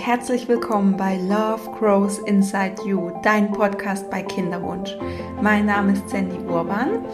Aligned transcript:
herzlich 0.00 0.48
willkommen 0.48 0.96
bei 0.96 1.18
Love 1.18 1.78
Grows 1.78 2.20
Inside 2.20 2.76
You, 2.86 3.10
dein 3.22 3.52
Podcast 3.52 4.08
bei 4.08 4.22
Kinderwunsch. 4.22 4.96
Mein 5.42 5.66
Name 5.66 5.92
ist 5.92 6.08
Sandy 6.08 6.38
Urban 6.48 7.04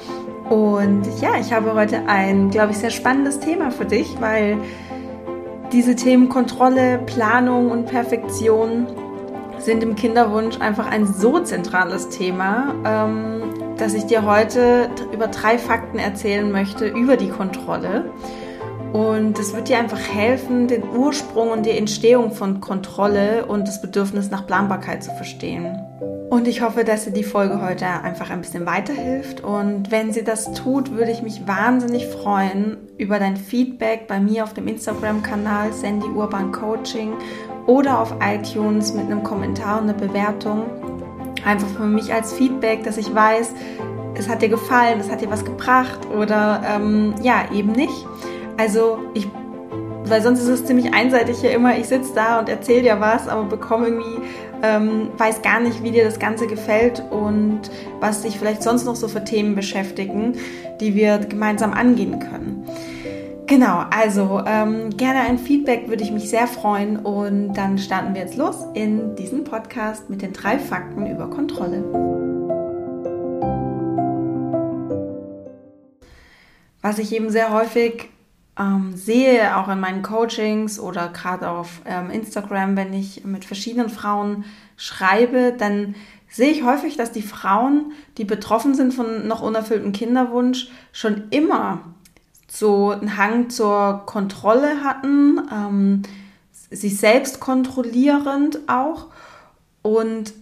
und 0.48 1.03
ja, 1.21 1.30
ich 1.41 1.53
habe 1.53 1.75
heute 1.75 2.07
ein, 2.07 2.49
glaube 2.49 2.71
ich, 2.71 2.79
sehr 2.79 2.91
spannendes 2.91 3.41
Thema 3.41 3.72
für 3.72 3.86
dich, 3.86 4.21
weil 4.21 4.57
diese 5.72 5.96
Themen 5.96 6.29
Kontrolle, 6.29 7.00
Planung 7.07 7.72
und 7.72 7.86
Perfektion 7.86 8.87
sind 9.59 9.82
im 9.82 9.96
Kinderwunsch 9.96 10.61
einfach 10.61 10.89
ein 10.89 11.09
so 11.09 11.41
zentrales 11.41 12.09
Thema, 12.11 12.73
ähm, 12.84 13.75
dass 13.79 13.95
ich 13.95 14.05
dir 14.05 14.25
heute 14.25 14.91
über 15.12 15.27
drei 15.27 15.59
Fakten 15.59 15.98
erzählen 15.98 16.53
möchte 16.53 16.87
über 16.87 17.17
die 17.17 17.31
Kontrolle 17.31 18.12
und 18.93 19.39
es 19.39 19.54
wird 19.54 19.68
dir 19.68 19.79
einfach 19.79 19.99
helfen, 19.99 20.68
den 20.68 20.82
Ursprung 20.89 21.50
und 21.50 21.67
die 21.67 21.71
Entstehung 21.71 22.32
von 22.32 22.61
Kontrolle 22.61 23.46
und 23.46 23.67
das 23.67 23.81
Bedürfnis 23.81 24.31
nach 24.31 24.46
Planbarkeit 24.46 25.03
zu 25.03 25.11
verstehen. 25.12 25.79
Und 26.31 26.49
ich 26.49 26.61
hoffe, 26.61 26.82
dass 26.82 27.04
dir 27.04 27.12
die 27.12 27.22
Folge 27.22 27.62
heute 27.62 27.86
einfach 27.86 28.31
ein 28.31 28.40
bisschen 28.40 28.67
weiterhilft. 28.67 29.45
Und 29.45 29.90
wenn 29.90 30.12
sie 30.12 30.25
das 30.25 30.53
tut, 30.54 30.90
würde 30.90 31.12
ich 31.12 31.22
mich 31.22 31.46
wahnsinnig 31.46 32.06
freuen 32.06 32.77
über 32.98 33.19
dein 33.19 33.36
Feedback 33.36 34.09
bei 34.09 34.19
mir 34.19 34.42
auf 34.42 34.53
dem 34.53 34.67
Instagram-Kanal 34.67 35.73
Sandy 35.73 36.09
Urban 36.09 36.50
Coaching 36.50 37.12
oder 37.67 38.00
auf 38.00 38.14
iTunes 38.20 38.92
mit 38.92 39.06
einem 39.06 39.23
Kommentar 39.23 39.81
und 39.81 39.89
einer 39.89 39.98
Bewertung. 39.98 40.64
Einfach 41.45 41.69
für 41.69 41.84
mich 41.87 42.12
als 42.12 42.33
Feedback, 42.33 42.83
dass 42.83 42.97
ich 42.97 43.14
weiß, 43.14 43.53
es 44.19 44.28
hat 44.28 44.42
dir 44.42 44.48
gefallen, 44.48 44.98
es 44.98 45.11
hat 45.11 45.20
dir 45.20 45.31
was 45.31 45.45
gebracht 45.45 46.06
oder 46.06 46.62
ähm, 46.67 47.14
ja, 47.23 47.45
eben 47.53 47.73
nicht. 47.73 48.07
Also 48.59 48.99
ich, 49.15 49.29
weil 50.05 50.23
sonst 50.23 50.41
ist 50.41 50.49
es 50.49 50.65
ziemlich 50.65 50.95
einseitig 50.95 51.41
hier 51.41 51.53
immer, 51.53 51.77
ich 51.77 51.89
sitze 51.89 52.12
da 52.15 52.39
und 52.39 52.49
erzähle 52.49 52.83
dir 52.83 53.01
was, 53.01 53.29
aber 53.29 53.45
bekomme 53.45 53.89
irgendwie, 53.89 54.27
ähm, 54.63 55.11
weiß 55.19 55.43
gar 55.43 55.61
nicht, 55.61 55.83
wie 55.83 55.91
dir 55.91 56.05
das 56.05 56.19
Ganze 56.19 56.47
gefällt 56.47 57.03
und 57.11 57.61
was 58.01 58.23
dich 58.23 58.39
vielleicht 58.39 58.63
sonst 58.63 58.85
noch 58.85 58.97
so 58.97 59.09
für 59.09 59.25
Themen 59.25 59.55
beschäftigen, 59.55 60.35
die 60.81 60.95
wir 60.95 61.19
gemeinsam 61.19 61.73
angehen 61.73 62.19
können. 62.19 62.65
Genau, 63.47 63.85
also 63.91 64.43
ähm, 64.45 64.91
gerne 64.97 65.20
ein 65.20 65.39
Feedback 65.39 65.89
würde 65.89 66.03
ich 66.03 66.11
mich 66.11 66.29
sehr 66.31 66.48
freuen 66.48 66.97
und 66.97 67.53
dann 67.55 67.79
starten 67.79 68.15
wir 68.15 68.23
jetzt 68.23 68.37
los 68.37 68.57
in 68.75 69.15
diesem 69.15 69.45
Podcast 69.45 70.11
mit 70.11 70.20
den 70.20 70.33
drei 70.33 70.59
Fakten 70.59 71.07
über 71.07 71.31
Kontrolle. 71.31 71.85
Was 76.83 76.98
ich 76.98 77.13
eben 77.15 77.31
sehr 77.31 77.53
häufig 77.53 78.09
ähm, 78.59 78.97
sehe, 78.97 79.57
auch 79.57 79.69
in 79.69 79.81
meinen 79.81 80.03
Coachings 80.03 80.81
oder 80.81 81.09
gerade 81.09 81.49
auf 81.49 81.83
ähm, 81.85 82.11
Instagram, 82.11 82.77
wenn 82.77 82.93
ich 82.95 83.25
mit 83.25 83.45
verschiedenen 83.45 83.91
Frauen 83.91 84.45
schreibe, 84.77 85.55
dann 85.57 85.95
sehe 86.29 86.51
ich 86.51 86.65
häufig, 86.65 86.97
dass 86.97 87.13
die 87.13 87.23
Frauen, 87.23 87.93
die 88.19 88.25
betroffen 88.25 88.75
sind 88.75 88.93
von 88.93 89.27
noch 89.27 89.43
unerfülltem 89.43 89.93
Kinderwunsch, 89.93 90.69
schon 90.93 91.25
immer 91.31 91.81
so 92.48 92.91
einen 92.91 93.17
Hang 93.17 93.51
zur 93.51 94.03
Kontrolle 94.07 94.83
hatten, 94.83 95.41
ähm, 95.53 96.03
sich 96.70 96.98
selbst 96.98 97.41
kontrollierend 97.41 98.61
auch. 98.69 99.09
Und 99.83 100.33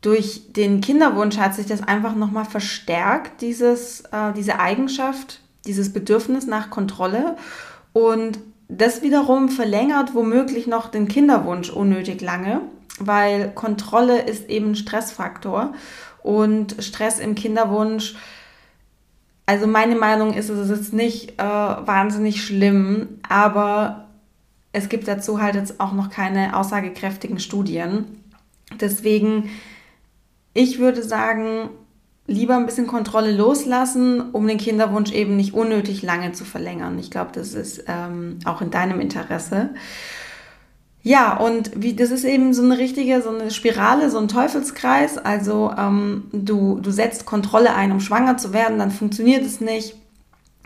durch 0.00 0.52
den 0.52 0.80
Kinderwunsch 0.80 1.38
hat 1.38 1.54
sich 1.54 1.66
das 1.66 1.82
einfach 1.82 2.14
nochmal 2.14 2.44
verstärkt, 2.44 3.40
dieses, 3.40 4.02
äh, 4.12 4.32
diese 4.36 4.60
Eigenschaft, 4.60 5.40
dieses 5.68 5.92
Bedürfnis 5.92 6.46
nach 6.46 6.70
Kontrolle 6.70 7.36
und 7.92 8.38
das 8.68 9.02
wiederum 9.02 9.48
verlängert 9.48 10.14
womöglich 10.14 10.66
noch 10.66 10.88
den 10.88 11.08
Kinderwunsch 11.08 11.70
unnötig 11.70 12.20
lange, 12.20 12.60
weil 12.98 13.50
Kontrolle 13.50 14.22
ist 14.22 14.48
eben 14.50 14.74
Stressfaktor 14.74 15.72
und 16.22 16.76
Stress 16.80 17.18
im 17.18 17.34
Kinderwunsch, 17.34 18.16
also 19.46 19.66
meine 19.66 19.96
Meinung 19.96 20.34
ist, 20.34 20.50
es 20.50 20.68
ist 20.68 20.92
nicht 20.92 21.40
äh, 21.40 21.42
wahnsinnig 21.42 22.44
schlimm, 22.44 23.20
aber 23.26 24.08
es 24.72 24.90
gibt 24.90 25.08
dazu 25.08 25.40
halt 25.40 25.54
jetzt 25.54 25.80
auch 25.80 25.92
noch 25.92 26.10
keine 26.10 26.54
aussagekräftigen 26.54 27.40
Studien. 27.40 28.22
Deswegen, 28.78 29.48
ich 30.52 30.78
würde 30.78 31.02
sagen, 31.02 31.70
lieber 32.28 32.56
ein 32.56 32.66
bisschen 32.66 32.86
Kontrolle 32.86 33.32
loslassen, 33.32 34.30
um 34.32 34.46
den 34.46 34.58
Kinderwunsch 34.58 35.10
eben 35.12 35.34
nicht 35.34 35.54
unnötig 35.54 36.02
lange 36.02 36.32
zu 36.32 36.44
verlängern. 36.44 36.98
Ich 36.98 37.10
glaube, 37.10 37.30
das 37.32 37.54
ist 37.54 37.84
ähm, 37.88 38.38
auch 38.44 38.60
in 38.60 38.70
deinem 38.70 39.00
Interesse. 39.00 39.70
Ja, 41.02 41.38
und 41.38 41.70
wie, 41.74 41.96
das 41.96 42.10
ist 42.10 42.24
eben 42.24 42.52
so 42.52 42.62
eine 42.62 42.76
richtige, 42.76 43.22
so 43.22 43.30
eine 43.30 43.50
Spirale, 43.50 44.10
so 44.10 44.18
ein 44.18 44.28
Teufelskreis. 44.28 45.16
Also 45.16 45.72
ähm, 45.76 46.24
du, 46.32 46.78
du 46.80 46.90
setzt 46.90 47.24
Kontrolle 47.24 47.74
ein, 47.74 47.92
um 47.92 48.00
schwanger 48.00 48.36
zu 48.36 48.52
werden, 48.52 48.78
dann 48.78 48.90
funktioniert 48.90 49.44
es 49.44 49.62
nicht 49.62 49.96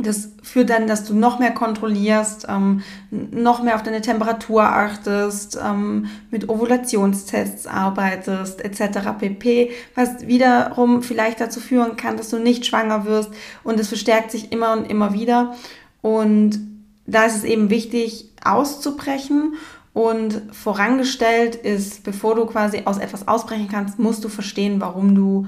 das 0.03 0.31
führt 0.43 0.71
dann, 0.71 0.87
dass 0.87 1.05
du 1.05 1.15
noch 1.15 1.39
mehr 1.39 1.53
kontrollierst, 1.53 2.47
ähm, 2.49 2.83
noch 3.11 3.63
mehr 3.63 3.75
auf 3.75 3.83
deine 3.83 4.01
Temperatur 4.01 4.63
achtest, 4.65 5.59
ähm, 5.63 6.07
mit 6.31 6.49
Ovulationstests 6.49 7.67
arbeitest, 7.67 8.65
etc. 8.65 9.13
pp. 9.19 9.71
Was 9.95 10.27
wiederum 10.27 11.03
vielleicht 11.03 11.41
dazu 11.41 11.61
führen 11.61 11.97
kann, 11.97 12.17
dass 12.17 12.31
du 12.31 12.39
nicht 12.39 12.67
schwanger 12.67 13.05
wirst 13.05 13.31
und 13.65 13.79
es 13.81 13.89
verstärkt 13.89 14.31
sich 14.31 14.53
immer 14.53 14.73
und 14.73 14.91
immer 14.91 15.13
wieder. 15.15 15.55
Und 16.01 16.61
da 17.07 17.25
ist 17.25 17.37
es 17.37 17.45
eben 17.45 17.71
wichtig, 17.71 18.31
auszubrechen. 18.45 19.55
Und 19.95 20.43
vorangestellt 20.53 21.55
ist, 21.55 22.03
bevor 22.03 22.35
du 22.35 22.47
quasi 22.47 22.83
aus 22.87 22.97
etwas 22.97 23.29
ausbrechen 23.29 23.69
kannst, 23.71 23.99
musst 23.99 24.25
du 24.25 24.31
verstehen, 24.31 24.81
warum 24.81 25.15
du 25.15 25.47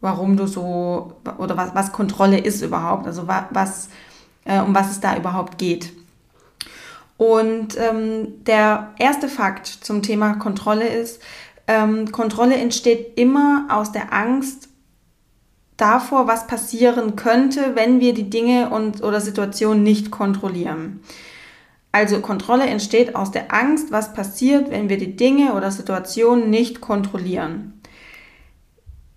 warum 0.00 0.36
du 0.36 0.46
so 0.46 1.14
oder 1.38 1.56
was, 1.56 1.74
was 1.74 1.92
Kontrolle 1.92 2.38
ist 2.38 2.62
überhaupt, 2.62 3.06
also 3.06 3.26
was, 3.26 3.88
äh, 4.44 4.60
um 4.60 4.74
was 4.74 4.90
es 4.90 5.00
da 5.00 5.16
überhaupt 5.16 5.58
geht. 5.58 5.92
Und 7.16 7.78
ähm, 7.78 8.44
der 8.44 8.94
erste 8.98 9.28
Fakt 9.28 9.66
zum 9.66 10.02
Thema 10.02 10.34
Kontrolle 10.34 10.86
ist, 10.86 11.22
ähm, 11.66 12.12
Kontrolle 12.12 12.56
entsteht 12.56 13.18
immer 13.18 13.66
aus 13.70 13.90
der 13.90 14.12
Angst 14.12 14.68
davor, 15.76 16.26
was 16.26 16.46
passieren 16.46 17.16
könnte, 17.16 17.74
wenn 17.74 18.00
wir 18.00 18.14
die 18.14 18.30
Dinge 18.30 18.70
und 18.70 19.02
oder 19.02 19.20
Situationen 19.20 19.82
nicht 19.82 20.10
kontrollieren. 20.10 21.00
Also 21.92 22.20
Kontrolle 22.20 22.66
entsteht 22.66 23.16
aus 23.16 23.30
der 23.30 23.54
Angst, 23.54 23.90
was 23.90 24.12
passiert, 24.12 24.70
wenn 24.70 24.90
wir 24.90 24.98
die 24.98 25.16
Dinge 25.16 25.54
oder 25.54 25.70
Situationen 25.70 26.50
nicht 26.50 26.82
kontrollieren. 26.82 27.75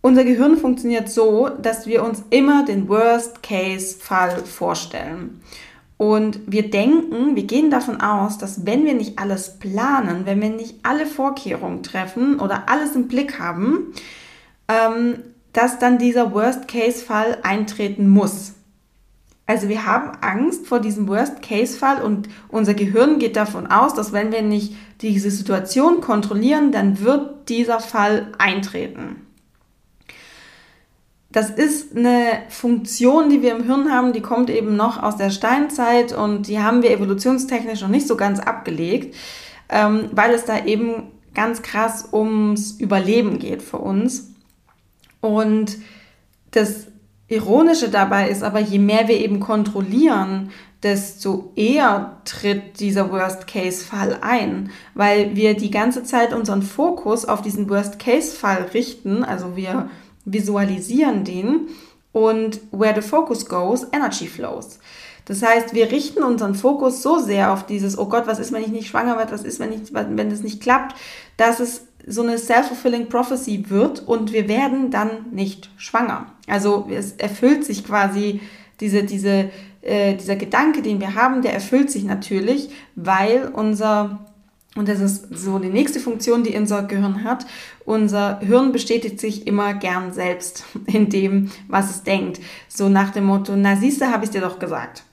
Unser 0.02 0.24
Gehirn 0.24 0.56
funktioniert 0.56 1.10
so, 1.10 1.50
dass 1.50 1.86
wir 1.86 2.04
uns 2.04 2.24
immer 2.30 2.64
den 2.64 2.88
Worst-Case-Fall 2.88 4.46
vorstellen. 4.46 5.42
Und 5.98 6.40
wir 6.48 6.70
denken, 6.70 7.36
wir 7.36 7.44
gehen 7.44 7.70
davon 7.70 8.00
aus, 8.00 8.38
dass 8.38 8.66
wenn 8.66 8.86
wir 8.86 8.94
nicht 8.94 9.20
alles 9.20 9.60
planen, 9.60 10.26
wenn 10.26 10.42
wir 10.42 10.50
nicht 10.50 10.76
alle 10.84 11.06
Vorkehrungen 11.06 11.84
treffen 11.84 12.40
oder 12.40 12.70
alles 12.70 12.96
im 12.96 13.10
Blick 13.10 13.40
haben, 13.40 13.94
ähm, 14.70 15.16
dass 15.52 15.80
dann 15.80 15.98
dieser 15.98 16.34
Worst-Case-Fall 16.34 17.40
eintreten 17.44 18.08
muss. 18.08 18.54
Also 19.48 19.68
wir 19.68 19.86
haben 19.86 20.12
Angst 20.22 20.66
vor 20.66 20.80
diesem 20.80 21.10
Worst-Case-Fall 21.10 22.02
und 22.02 22.30
unser 22.48 22.76
Gehirn 22.76 23.20
geht 23.20 23.36
davon 23.36 23.68
aus, 23.68 23.94
dass 23.96 24.14
wenn 24.14 24.32
wir 24.32 24.44
nicht 24.44 24.76
diese 25.02 25.32
Situation 25.32 26.00
kontrollieren, 26.00 26.72
dann 26.72 27.02
wird 27.02 27.50
dieser 27.50 27.82
Fall 27.82 28.32
eintreten 28.38 29.26
das 31.32 31.52
ist 31.52 31.96
eine 31.96 32.44
Funktion, 32.50 33.30
die 33.30 33.42
wir 33.42 33.56
im 33.56 33.64
Hirn 33.64 33.92
haben, 33.92 34.14
die 34.14 34.22
kommt 34.22 34.50
eben 34.50 34.76
noch 34.76 35.02
aus 35.02 35.18
der 35.18 35.30
Steinzeit 35.30 36.12
und 36.12 36.48
die 36.48 36.60
haben 36.60 36.82
wir 36.82 36.92
evolutionstechnisch 36.92 37.82
noch 37.82 37.90
nicht 37.90 38.08
so 38.08 38.16
ganz 38.16 38.40
abgelegt, 38.40 39.16
ähm, 39.70 40.10
weil 40.12 40.34
es 40.34 40.46
da 40.46 40.66
eben 40.66 41.12
ganz 41.36 41.62
krass 41.62 42.10
ums 42.12 42.72
Überleben 42.72 43.38
geht 43.38 43.62
für 43.62 43.78
uns. 43.78 44.34
Und 45.22 45.78
das 46.50 46.88
Ironische 47.28 47.90
dabei 47.90 48.30
ist 48.30 48.42
aber, 48.42 48.60
je 48.60 48.80
mehr 48.80 49.08
wir 49.08 49.20
eben 49.20 49.40
kontrollieren, 49.40 50.50
desto 50.82 51.52
eher 51.56 52.22
tritt 52.26 52.80
dieser 52.80 53.12
Worst-Case-Fall 53.12 54.20
ein, 54.22 54.72
weil 54.96 55.36
wir 55.36 55.56
die 55.56 55.70
ganze 55.70 56.04
Zeit 56.04 56.34
unseren 56.34 56.64
Fokus 56.64 57.26
auf 57.26 57.44
diesen 57.44 57.70
Worst-Case-Fall 57.70 58.70
richten, 58.74 59.24
also 59.24 59.56
wir 59.56 59.90
visualisieren 60.26 61.24
den 61.24 61.68
und 62.12 62.60
where 62.72 63.00
the 63.00 63.08
focus 63.08 63.46
goes, 63.46 63.88
energy 63.92 64.28
flows. 64.28 64.80
Das 65.26 65.44
heißt, 65.44 65.76
wir 65.76 65.92
richten 65.92 66.24
unseren 66.24 66.56
Fokus 66.56 67.04
so 67.04 67.20
sehr 67.20 67.54
auf 67.54 67.66
dieses, 67.66 68.00
oh 68.00 68.08
Gott, 68.08 68.26
was 68.26 68.40
ist, 68.40 68.52
wenn 68.52 68.64
ich 68.64 68.70
nicht 68.70 68.88
schwanger 68.88 69.16
werde, 69.16 69.32
was 69.32 69.44
ist, 69.44 69.60
wenn, 69.60 69.72
ich, 69.72 69.94
wenn 69.94 70.30
das 70.30 70.42
nicht 70.42 70.60
klappt, 70.60 70.96
dass 71.38 71.60
es 71.60 71.86
so 72.08 72.24
eine 72.24 72.40
self-fulfilling 72.40 73.10
prophecy 73.10 73.66
wird 73.70 74.08
und 74.08 74.34
wir 74.34 74.48
werden 74.48 74.90
dann 74.90 75.28
nicht 75.32 75.70
schwanger. 75.78 76.34
Also 76.48 76.88
es 76.90 77.12
erfüllt 77.14 77.64
sich 77.64 77.86
quasi 77.86 78.42
diese, 78.80 79.04
diese, 79.04 79.52
äh, 79.82 80.16
dieser 80.16 80.36
Gedanke, 80.36 80.82
den 80.82 81.00
wir 81.00 81.14
haben, 81.14 81.44
der 81.44 81.54
erfüllt 81.54 81.92
sich 81.92 82.06
natürlich, 82.06 82.70
weil 82.96 83.52
unser 83.54 84.26
Und 84.80 84.88
das 84.88 85.02
ist 85.02 85.38
so 85.38 85.60
die 85.60 85.68
nächste 85.68 86.00
Funktion, 86.00 86.44
die 86.44 86.56
unser 86.56 86.84
Gehirn 86.84 87.26
hat. 87.26 87.46
Unser 87.84 88.40
Hirn 88.40 88.72
bestätigt 88.72 89.20
sich 89.20 89.46
immer 89.46 89.74
gern 89.74 90.14
selbst 90.14 90.64
in 90.86 91.10
dem, 91.10 91.52
was 91.68 91.90
es 91.90 92.04
denkt. 92.04 92.40
So 92.70 92.88
nach 92.88 93.10
dem 93.10 93.26
Motto, 93.26 93.58
na 93.58 93.76
siehste, 93.76 94.10
habe 94.10 94.24
ich 94.24 94.32
dir 94.32 94.40
doch 94.40 94.58
gesagt. 94.58 95.04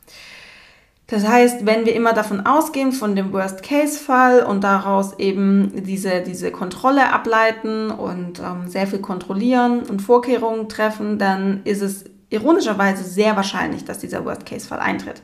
Das 1.09 1.27
heißt, 1.27 1.67
wenn 1.67 1.85
wir 1.85 1.97
immer 1.97 2.13
davon 2.13 2.47
ausgehen, 2.47 2.93
von 2.93 3.17
dem 3.17 3.33
Worst-Case-Fall 3.33 4.45
und 4.45 4.63
daraus 4.63 5.19
eben 5.19 5.73
diese, 5.85 6.21
diese 6.21 6.53
Kontrolle 6.53 7.13
ableiten 7.13 7.91
und 7.91 8.39
ähm, 8.39 8.69
sehr 8.69 8.87
viel 8.87 9.01
kontrollieren 9.01 9.81
und 9.81 10.01
Vorkehrungen 10.01 10.69
treffen, 10.69 11.19
dann 11.19 11.63
ist 11.65 11.83
es 11.83 12.05
ironischerweise 12.31 13.03
sehr 13.03 13.35
wahrscheinlich, 13.35 13.85
dass 13.85 13.99
dieser 13.99 14.25
Worst-Case-Fall 14.25 14.79
eintritt. 14.79 15.23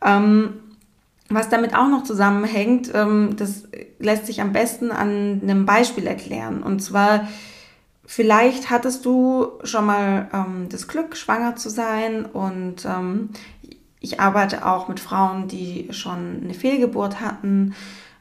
Ähm, 0.00 0.60
was 1.30 1.48
damit 1.48 1.74
auch 1.74 1.88
noch 1.88 2.04
zusammenhängt, 2.04 2.90
ähm, 2.94 3.36
das 3.36 3.64
lässt 3.98 4.26
sich 4.26 4.40
am 4.40 4.52
besten 4.52 4.90
an 4.90 5.40
einem 5.42 5.66
Beispiel 5.66 6.06
erklären. 6.06 6.62
Und 6.62 6.80
zwar, 6.80 7.28
vielleicht 8.04 8.70
hattest 8.70 9.04
du 9.06 9.52
schon 9.64 9.86
mal 9.86 10.28
ähm, 10.32 10.68
das 10.68 10.86
Glück, 10.86 11.16
schwanger 11.16 11.56
zu 11.56 11.70
sein. 11.70 12.26
Und 12.26 12.84
ähm, 12.84 13.30
ich 14.00 14.20
arbeite 14.20 14.66
auch 14.66 14.88
mit 14.88 15.00
Frauen, 15.00 15.48
die 15.48 15.88
schon 15.92 16.42
eine 16.44 16.54
Fehlgeburt 16.54 17.20
hatten 17.20 17.74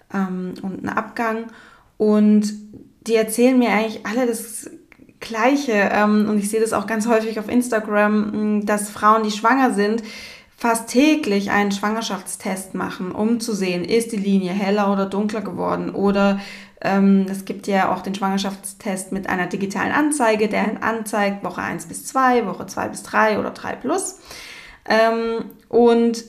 und 0.09 0.63
einen 0.63 0.89
Abgang. 0.89 1.47
Und 1.97 2.53
die 3.07 3.15
erzählen 3.15 3.57
mir 3.57 3.71
eigentlich 3.71 4.05
alle 4.05 4.27
das 4.27 4.69
Gleiche. 5.19 5.89
Und 6.05 6.37
ich 6.37 6.51
sehe 6.51 6.61
das 6.61 6.71
auch 6.71 6.85
ganz 6.85 7.07
häufig 7.07 7.39
auf 7.39 7.49
Instagram, 7.49 8.63
dass 8.63 8.91
Frauen, 8.91 9.23
die 9.23 9.31
schwanger 9.31 9.73
sind, 9.73 10.03
fast 10.63 10.87
täglich 10.87 11.51
einen 11.51 11.73
Schwangerschaftstest 11.73 12.73
machen, 12.73 13.11
um 13.11 13.41
zu 13.41 13.53
sehen, 13.53 13.83
ist 13.83 14.13
die 14.13 14.17
Linie 14.17 14.53
heller 14.53 14.93
oder 14.93 15.07
dunkler 15.07 15.41
geworden. 15.41 15.89
Oder 15.89 16.39
ähm, 16.79 17.25
es 17.29 17.43
gibt 17.43 17.67
ja 17.67 17.93
auch 17.93 18.01
den 18.01 18.15
Schwangerschaftstest 18.15 19.11
mit 19.11 19.27
einer 19.27 19.47
digitalen 19.47 19.91
Anzeige, 19.91 20.47
der 20.47 20.81
anzeigt 20.81 21.43
Woche 21.43 21.61
1 21.61 21.87
bis 21.87 22.05
2, 22.05 22.45
Woche 22.45 22.65
2 22.65 22.87
bis 22.87 23.03
3 23.03 23.39
oder 23.39 23.49
3 23.49 23.75
plus. 23.75 24.19
Ähm, 24.87 25.49
und 25.67 26.23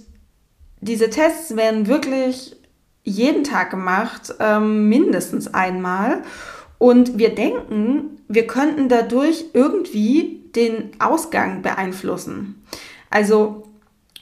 diese 0.80 1.10
Tests 1.10 1.54
werden 1.54 1.86
wirklich 1.86 2.56
jeden 3.04 3.44
Tag 3.44 3.70
gemacht, 3.70 4.34
ähm, 4.40 4.88
mindestens 4.88 5.54
einmal. 5.54 6.24
Und 6.78 7.18
wir 7.18 7.36
denken, 7.36 8.20
wir 8.26 8.48
könnten 8.48 8.88
dadurch 8.88 9.44
irgendwie 9.52 10.42
den 10.56 10.90
Ausgang 10.98 11.62
beeinflussen. 11.62 12.64
Also 13.10 13.68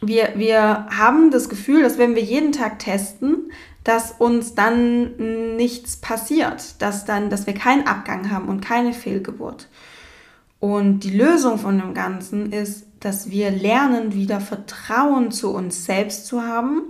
wir, 0.02 0.32
wir 0.37 0.87
haben 0.90 1.31
das 1.31 1.49
Gefühl, 1.49 1.82
dass 1.82 1.96
wenn 1.96 2.14
wir 2.14 2.22
jeden 2.22 2.52
Tag 2.52 2.78
testen, 2.78 3.50
dass 3.84 4.12
uns 4.12 4.54
dann 4.54 5.56
nichts 5.56 5.96
passiert, 5.96 6.81
dass 6.81 7.04
dann, 7.04 7.31
dass 7.31 7.46
wir 7.46 7.54
keinen 7.54 7.87
Abgang 7.87 8.31
haben 8.31 8.49
und 8.49 8.60
keine 8.60 8.93
Fehlgeburt. 8.93 9.69
Und 10.60 11.00
die 11.00 11.16
Lösung 11.16 11.58
von 11.58 11.78
dem 11.78 11.94
Ganzen 11.94 12.52
ist, 12.52 12.87
dass 13.00 13.31
wir 13.31 13.50
lernen, 13.50 14.12
wieder 14.12 14.40
Vertrauen 14.40 15.32
zu 15.32 15.52
uns 15.52 15.87
selbst 15.87 16.26
zu 16.26 16.43
haben 16.43 16.82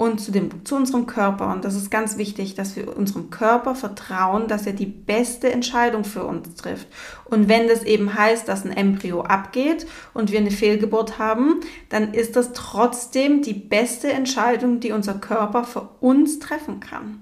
und 0.00 0.18
zu, 0.18 0.32
dem, 0.32 0.64
zu 0.64 0.76
unserem 0.76 1.06
Körper. 1.06 1.52
Und 1.52 1.62
das 1.62 1.74
ist 1.74 1.90
ganz 1.90 2.16
wichtig, 2.16 2.54
dass 2.54 2.74
wir 2.74 2.96
unserem 2.96 3.28
Körper 3.28 3.74
vertrauen, 3.74 4.48
dass 4.48 4.66
er 4.66 4.72
die 4.72 4.86
beste 4.86 5.52
Entscheidung 5.52 6.04
für 6.04 6.24
uns 6.24 6.54
trifft. 6.54 6.86
Und 7.26 7.50
wenn 7.50 7.68
das 7.68 7.84
eben 7.84 8.14
heißt, 8.14 8.48
dass 8.48 8.64
ein 8.64 8.74
Embryo 8.74 9.20
abgeht 9.20 9.86
und 10.14 10.32
wir 10.32 10.38
eine 10.38 10.52
Fehlgeburt 10.52 11.18
haben, 11.18 11.60
dann 11.90 12.14
ist 12.14 12.34
das 12.36 12.54
trotzdem 12.54 13.42
die 13.42 13.52
beste 13.52 14.10
Entscheidung, 14.10 14.80
die 14.80 14.92
unser 14.92 15.12
Körper 15.12 15.64
für 15.64 15.90
uns 16.00 16.38
treffen 16.38 16.80
kann. 16.80 17.20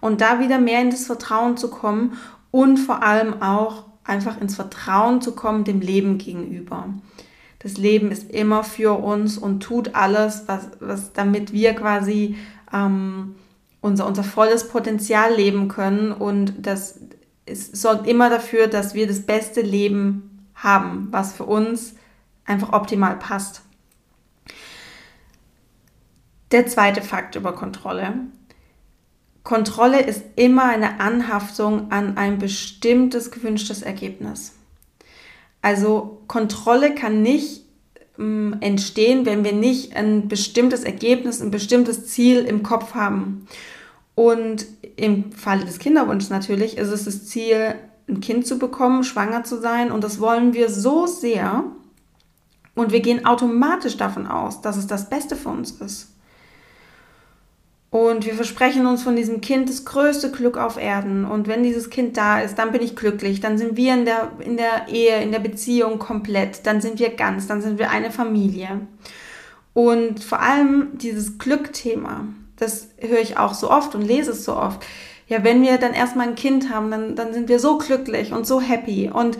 Und 0.00 0.20
da 0.20 0.40
wieder 0.40 0.58
mehr 0.58 0.82
in 0.82 0.90
das 0.90 1.06
Vertrauen 1.06 1.56
zu 1.56 1.70
kommen 1.70 2.18
und 2.50 2.78
vor 2.78 3.04
allem 3.04 3.42
auch 3.42 3.84
einfach 4.02 4.40
ins 4.40 4.56
Vertrauen 4.56 5.20
zu 5.20 5.36
kommen 5.36 5.62
dem 5.62 5.80
Leben 5.80 6.18
gegenüber. 6.18 6.88
Das 7.58 7.76
Leben 7.76 8.12
ist 8.12 8.30
immer 8.30 8.62
für 8.62 8.98
uns 8.98 9.36
und 9.36 9.60
tut 9.60 9.94
alles, 9.94 10.44
was, 10.46 10.68
was 10.80 11.12
damit 11.12 11.52
wir 11.52 11.74
quasi 11.74 12.36
ähm, 12.72 13.34
unser, 13.80 14.06
unser 14.06 14.22
volles 14.22 14.68
Potenzial 14.68 15.34
leben 15.34 15.68
können. 15.68 16.12
Und 16.12 16.54
das 16.58 17.00
es 17.50 17.72
sorgt 17.72 18.06
immer 18.06 18.30
dafür, 18.30 18.66
dass 18.66 18.94
wir 18.94 19.06
das 19.06 19.22
beste 19.22 19.60
Leben 19.60 20.46
haben, 20.54 21.08
was 21.10 21.32
für 21.32 21.44
uns 21.44 21.94
einfach 22.44 22.72
optimal 22.72 23.18
passt. 23.18 23.62
Der 26.50 26.66
zweite 26.66 27.02
Fakt 27.02 27.36
über 27.36 27.54
Kontrolle. 27.54 28.14
Kontrolle 29.44 30.00
ist 30.00 30.22
immer 30.36 30.64
eine 30.64 31.00
Anhaftung 31.00 31.90
an 31.90 32.16
ein 32.16 32.38
bestimmtes 32.38 33.30
gewünschtes 33.30 33.82
Ergebnis. 33.82 34.57
Also 35.62 36.22
Kontrolle 36.26 36.94
kann 36.94 37.22
nicht 37.22 37.64
ähm, 38.18 38.56
entstehen, 38.60 39.26
wenn 39.26 39.44
wir 39.44 39.52
nicht 39.52 39.96
ein 39.96 40.28
bestimmtes 40.28 40.84
Ergebnis, 40.84 41.40
ein 41.40 41.50
bestimmtes 41.50 42.06
Ziel 42.06 42.44
im 42.44 42.62
Kopf 42.62 42.94
haben. 42.94 43.46
Und 44.14 44.66
im 44.96 45.32
Falle 45.32 45.64
des 45.64 45.78
Kinderwunsches 45.78 46.30
natürlich 46.30 46.76
ist 46.76 46.88
es 46.88 47.04
das 47.04 47.26
Ziel, 47.26 47.74
ein 48.08 48.20
Kind 48.20 48.46
zu 48.46 48.58
bekommen, 48.58 49.04
schwanger 49.04 49.44
zu 49.44 49.60
sein. 49.60 49.92
Und 49.92 50.02
das 50.02 50.20
wollen 50.20 50.54
wir 50.54 50.70
so 50.70 51.06
sehr. 51.06 51.64
Und 52.74 52.92
wir 52.92 53.00
gehen 53.00 53.26
automatisch 53.26 53.96
davon 53.96 54.26
aus, 54.26 54.60
dass 54.60 54.76
es 54.76 54.86
das 54.86 55.10
Beste 55.10 55.36
für 55.36 55.50
uns 55.50 55.72
ist. 55.72 56.14
Und 57.90 58.26
wir 58.26 58.34
versprechen 58.34 58.86
uns 58.86 59.02
von 59.02 59.16
diesem 59.16 59.40
Kind 59.40 59.70
das 59.70 59.86
größte 59.86 60.30
Glück 60.30 60.58
auf 60.58 60.76
Erden. 60.76 61.24
Und 61.24 61.48
wenn 61.48 61.62
dieses 61.62 61.88
Kind 61.88 62.18
da 62.18 62.40
ist, 62.40 62.58
dann 62.58 62.70
bin 62.70 62.82
ich 62.82 62.96
glücklich. 62.96 63.40
Dann 63.40 63.56
sind 63.56 63.78
wir 63.78 63.94
in 63.94 64.04
der, 64.04 64.32
in 64.40 64.58
der 64.58 64.88
Ehe, 64.88 65.22
in 65.22 65.32
der 65.32 65.38
Beziehung 65.38 65.98
komplett. 65.98 66.66
Dann 66.66 66.82
sind 66.82 66.98
wir 66.98 67.10
ganz, 67.10 67.46
dann 67.46 67.62
sind 67.62 67.78
wir 67.78 67.90
eine 67.90 68.10
Familie. 68.10 68.82
Und 69.72 70.22
vor 70.22 70.42
allem 70.42 70.98
dieses 70.98 71.38
Glückthema, 71.38 72.26
das 72.56 72.88
höre 72.98 73.20
ich 73.20 73.38
auch 73.38 73.54
so 73.54 73.70
oft 73.70 73.94
und 73.94 74.02
lese 74.02 74.32
es 74.32 74.44
so 74.44 74.54
oft. 74.54 74.84
Ja, 75.26 75.42
wenn 75.42 75.62
wir 75.62 75.78
dann 75.78 75.94
erstmal 75.94 76.28
ein 76.28 76.34
Kind 76.34 76.70
haben, 76.70 76.90
dann, 76.90 77.16
dann 77.16 77.32
sind 77.32 77.48
wir 77.48 77.58
so 77.58 77.78
glücklich 77.78 78.32
und 78.32 78.46
so 78.46 78.60
happy. 78.60 79.10
Und 79.10 79.38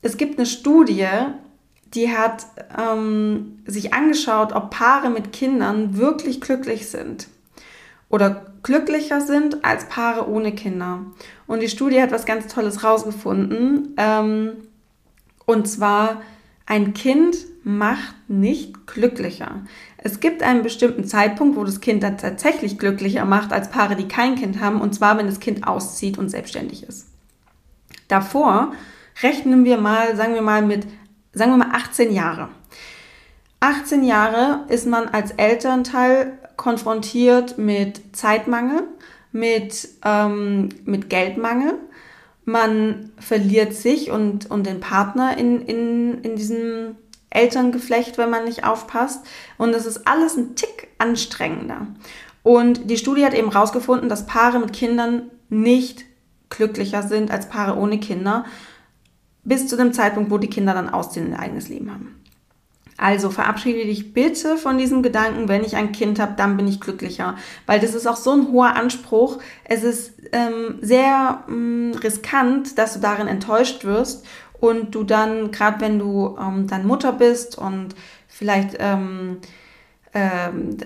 es 0.00 0.16
gibt 0.16 0.38
eine 0.38 0.46
Studie, 0.46 1.08
die 1.92 2.10
hat 2.10 2.46
ähm, 2.78 3.58
sich 3.66 3.92
angeschaut, 3.92 4.54
ob 4.54 4.70
Paare 4.70 5.10
mit 5.10 5.32
Kindern 5.32 5.98
wirklich 5.98 6.40
glücklich 6.40 6.88
sind 6.88 7.28
oder 8.08 8.46
glücklicher 8.62 9.20
sind 9.20 9.64
als 9.64 9.88
Paare 9.88 10.28
ohne 10.28 10.54
Kinder. 10.54 11.00
Und 11.46 11.60
die 11.60 11.68
Studie 11.68 12.00
hat 12.00 12.12
was 12.12 12.26
ganz 12.26 12.52
Tolles 12.52 12.84
rausgefunden. 12.84 13.94
Ähm, 13.96 14.52
und 15.44 15.68
zwar, 15.68 16.22
ein 16.66 16.94
Kind 16.94 17.36
macht 17.62 18.14
nicht 18.28 18.86
glücklicher. 18.86 19.62
Es 19.98 20.20
gibt 20.20 20.42
einen 20.42 20.62
bestimmten 20.62 21.04
Zeitpunkt, 21.04 21.56
wo 21.56 21.64
das 21.64 21.80
Kind 21.80 22.02
dann 22.02 22.18
tatsächlich 22.18 22.78
glücklicher 22.78 23.24
macht 23.24 23.52
als 23.52 23.70
Paare, 23.70 23.96
die 23.96 24.08
kein 24.08 24.34
Kind 24.34 24.60
haben. 24.60 24.80
Und 24.80 24.94
zwar, 24.94 25.16
wenn 25.18 25.26
das 25.26 25.40
Kind 25.40 25.66
auszieht 25.66 26.18
und 26.18 26.28
selbstständig 26.28 26.82
ist. 26.84 27.08
Davor 28.08 28.72
rechnen 29.22 29.64
wir 29.64 29.78
mal, 29.78 30.16
sagen 30.16 30.34
wir 30.34 30.42
mal 30.42 30.62
mit, 30.62 30.86
sagen 31.32 31.52
wir 31.52 31.58
mal 31.58 31.72
18 31.72 32.12
Jahre. 32.12 32.48
18 33.60 34.04
Jahre 34.04 34.64
ist 34.68 34.86
man 34.86 35.08
als 35.08 35.32
Elternteil 35.32 36.38
konfrontiert 36.56 37.58
mit 37.58 38.16
Zeitmangel, 38.16 38.84
mit, 39.32 39.88
ähm, 40.04 40.68
mit 40.84 41.10
Geldmangel. 41.10 41.74
Man 42.44 43.12
verliert 43.18 43.74
sich 43.74 44.10
und, 44.10 44.50
und 44.50 44.66
den 44.66 44.80
Partner 44.80 45.36
in, 45.36 45.62
in, 45.62 46.22
in 46.22 46.36
diesem 46.36 46.96
Elterngeflecht, 47.30 48.18
wenn 48.18 48.30
man 48.30 48.44
nicht 48.44 48.64
aufpasst. 48.64 49.26
Und 49.58 49.74
es 49.74 49.86
ist 49.86 50.06
alles 50.06 50.36
ein 50.36 50.54
Tick 50.54 50.88
anstrengender. 50.98 51.88
Und 52.42 52.88
die 52.90 52.96
Studie 52.96 53.24
hat 53.24 53.34
eben 53.34 53.50
herausgefunden, 53.50 54.08
dass 54.08 54.26
Paare 54.26 54.60
mit 54.60 54.72
Kindern 54.72 55.30
nicht 55.48 56.04
glücklicher 56.48 57.02
sind 57.02 57.30
als 57.30 57.48
Paare 57.48 57.76
ohne 57.76 57.98
Kinder, 57.98 58.44
bis 59.44 59.68
zu 59.68 59.76
dem 59.76 59.92
Zeitpunkt, 59.92 60.30
wo 60.30 60.38
die 60.38 60.50
Kinder 60.50 60.74
dann 60.74 60.88
ausziehen 60.88 61.26
und 61.26 61.34
ein 61.34 61.40
eigenes 61.40 61.68
Leben 61.68 61.90
haben. 61.90 62.15
Also 62.98 63.30
verabschiede 63.30 63.84
dich 63.84 64.14
bitte 64.14 64.56
von 64.56 64.78
diesem 64.78 65.02
Gedanken, 65.02 65.48
wenn 65.48 65.64
ich 65.64 65.76
ein 65.76 65.92
Kind 65.92 66.18
habe, 66.18 66.34
dann 66.36 66.56
bin 66.56 66.66
ich 66.66 66.80
glücklicher. 66.80 67.36
Weil 67.66 67.78
das 67.78 67.94
ist 67.94 68.06
auch 68.06 68.16
so 68.16 68.32
ein 68.32 68.48
hoher 68.50 68.74
Anspruch. 68.74 69.38
Es 69.64 69.82
ist 69.82 70.14
ähm, 70.32 70.78
sehr 70.80 71.44
ähm, 71.48 71.92
riskant, 72.02 72.78
dass 72.78 72.94
du 72.94 73.00
darin 73.00 73.26
enttäuscht 73.26 73.84
wirst 73.84 74.26
und 74.60 74.94
du 74.94 75.04
dann, 75.04 75.50
gerade 75.50 75.80
wenn 75.80 75.98
du 75.98 76.36
ähm, 76.40 76.66
dann 76.68 76.86
Mutter 76.86 77.12
bist 77.12 77.58
und 77.58 77.94
vielleicht 78.28 78.76
ähm, 78.78 79.38
ähm, 80.14 80.78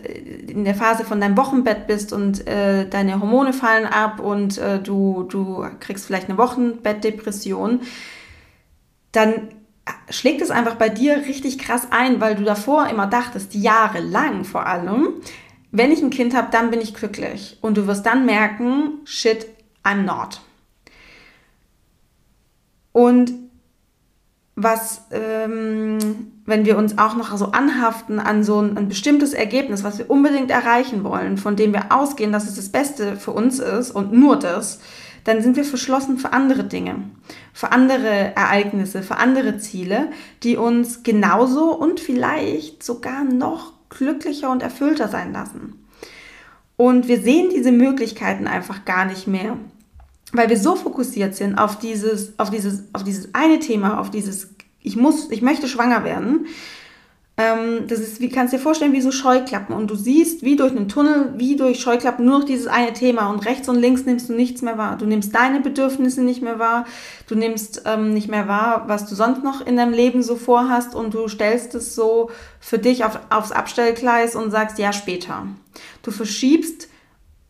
in 0.48 0.64
der 0.64 0.74
Phase 0.74 1.04
von 1.04 1.20
deinem 1.20 1.36
Wochenbett 1.36 1.86
bist 1.86 2.12
und 2.12 2.48
äh, 2.48 2.88
deine 2.88 3.20
Hormone 3.20 3.52
fallen 3.52 3.86
ab 3.86 4.18
und 4.18 4.58
äh, 4.58 4.80
du, 4.80 5.22
du 5.28 5.64
kriegst 5.78 6.06
vielleicht 6.06 6.28
eine 6.28 6.38
Wochenbettdepression, 6.38 7.82
dann 9.12 9.48
schlägt 10.08 10.40
es 10.42 10.50
einfach 10.50 10.74
bei 10.76 10.88
dir 10.88 11.18
richtig 11.18 11.58
krass 11.58 11.88
ein, 11.90 12.20
weil 12.20 12.34
du 12.34 12.44
davor 12.44 12.88
immer 12.88 13.06
dachtest, 13.06 13.54
jahrelang 13.54 14.44
vor 14.44 14.66
allem, 14.66 15.14
wenn 15.72 15.92
ich 15.92 16.02
ein 16.02 16.10
Kind 16.10 16.34
habe, 16.34 16.48
dann 16.50 16.70
bin 16.70 16.80
ich 16.80 16.94
glücklich. 16.94 17.58
Und 17.60 17.76
du 17.76 17.86
wirst 17.86 18.06
dann 18.06 18.26
merken, 18.26 19.00
shit, 19.04 19.46
I'm 19.84 20.02
not. 20.02 20.40
Und 22.92 23.32
was, 24.56 25.06
ähm, 25.10 25.98
wenn 26.44 26.64
wir 26.66 26.76
uns 26.76 26.98
auch 26.98 27.16
noch 27.16 27.34
so 27.36 27.52
anhaften 27.52 28.18
an 28.18 28.44
so 28.44 28.60
ein, 28.60 28.76
ein, 28.76 28.88
bestimmtes 28.88 29.32
Ergebnis, 29.32 29.84
was 29.84 29.98
wir 29.98 30.10
unbedingt 30.10 30.50
erreichen 30.50 31.04
wollen, 31.04 31.38
von 31.38 31.56
dem 31.56 31.72
wir 31.72 31.92
ausgehen, 31.92 32.32
dass 32.32 32.48
es 32.48 32.56
das 32.56 32.68
Beste 32.68 33.16
für 33.16 33.30
uns 33.30 33.58
ist 33.58 33.90
und 33.92 34.12
nur 34.12 34.36
das, 34.38 34.80
dann 35.24 35.42
sind 35.42 35.56
wir 35.56 35.64
verschlossen 35.64 36.18
für 36.18 36.32
andere 36.32 36.64
Dinge, 36.64 36.96
für 37.52 37.72
andere 37.72 38.34
Ereignisse, 38.36 39.02
für 39.02 39.16
andere 39.16 39.58
Ziele, 39.58 40.10
die 40.42 40.56
uns 40.56 41.02
genauso 41.02 41.72
und 41.74 42.00
vielleicht 42.00 42.82
sogar 42.82 43.24
noch 43.24 43.72
glücklicher 43.88 44.50
und 44.50 44.62
erfüllter 44.62 45.08
sein 45.08 45.32
lassen. 45.32 45.86
Und 46.76 47.08
wir 47.08 47.20
sehen 47.20 47.50
diese 47.54 47.72
Möglichkeiten 47.72 48.46
einfach 48.46 48.84
gar 48.84 49.04
nicht 49.04 49.26
mehr 49.26 49.56
weil 50.32 50.48
wir 50.48 50.58
so 50.58 50.76
fokussiert 50.76 51.34
sind 51.34 51.56
auf 51.56 51.78
dieses, 51.78 52.38
auf 52.38 52.50
dieses, 52.50 52.84
auf 52.92 53.04
dieses 53.04 53.34
eine 53.34 53.58
Thema, 53.58 53.98
auf 53.98 54.10
dieses, 54.10 54.54
ich 54.80 54.96
muss, 54.96 55.30
ich 55.30 55.42
möchte 55.42 55.68
schwanger 55.68 56.04
werden. 56.04 56.46
Ähm, 57.40 57.86
das 57.86 58.00
ist, 58.00 58.20
wie 58.20 58.28
kannst 58.28 58.52
du 58.52 58.58
dir 58.58 58.62
vorstellen, 58.62 58.92
wie 58.92 59.00
so 59.00 59.10
Scheuklappen. 59.10 59.74
Und 59.74 59.90
du 59.90 59.94
siehst, 59.94 60.42
wie 60.42 60.56
durch 60.56 60.72
einen 60.72 60.88
Tunnel, 60.88 61.32
wie 61.38 61.56
durch 61.56 61.80
Scheuklappen, 61.80 62.26
nur 62.26 62.40
noch 62.40 62.44
dieses 62.44 62.66
eine 62.66 62.92
Thema. 62.92 63.30
Und 63.30 63.46
rechts 63.46 63.66
und 63.66 63.76
links 63.76 64.04
nimmst 64.04 64.28
du 64.28 64.34
nichts 64.34 64.60
mehr 64.60 64.76
wahr. 64.76 64.98
Du 64.98 65.06
nimmst 65.06 65.34
deine 65.34 65.60
Bedürfnisse 65.60 66.22
nicht 66.22 66.42
mehr 66.42 66.58
wahr. 66.58 66.84
Du 67.28 67.34
nimmst 67.34 67.84
ähm, 67.86 68.12
nicht 68.12 68.28
mehr 68.28 68.46
wahr, 68.46 68.84
was 68.88 69.08
du 69.08 69.14
sonst 69.14 69.42
noch 69.42 69.66
in 69.66 69.76
deinem 69.76 69.94
Leben 69.94 70.22
so 70.22 70.36
vorhast. 70.36 70.94
Und 70.94 71.14
du 71.14 71.28
stellst 71.28 71.74
es 71.74 71.94
so 71.94 72.30
für 72.60 72.78
dich 72.78 73.04
auf, 73.04 73.18
aufs 73.30 73.52
Abstellgleis 73.52 74.36
und 74.36 74.50
sagst, 74.50 74.78
ja, 74.78 74.92
später. 74.92 75.46
Du 76.02 76.10
verschiebst 76.10 76.88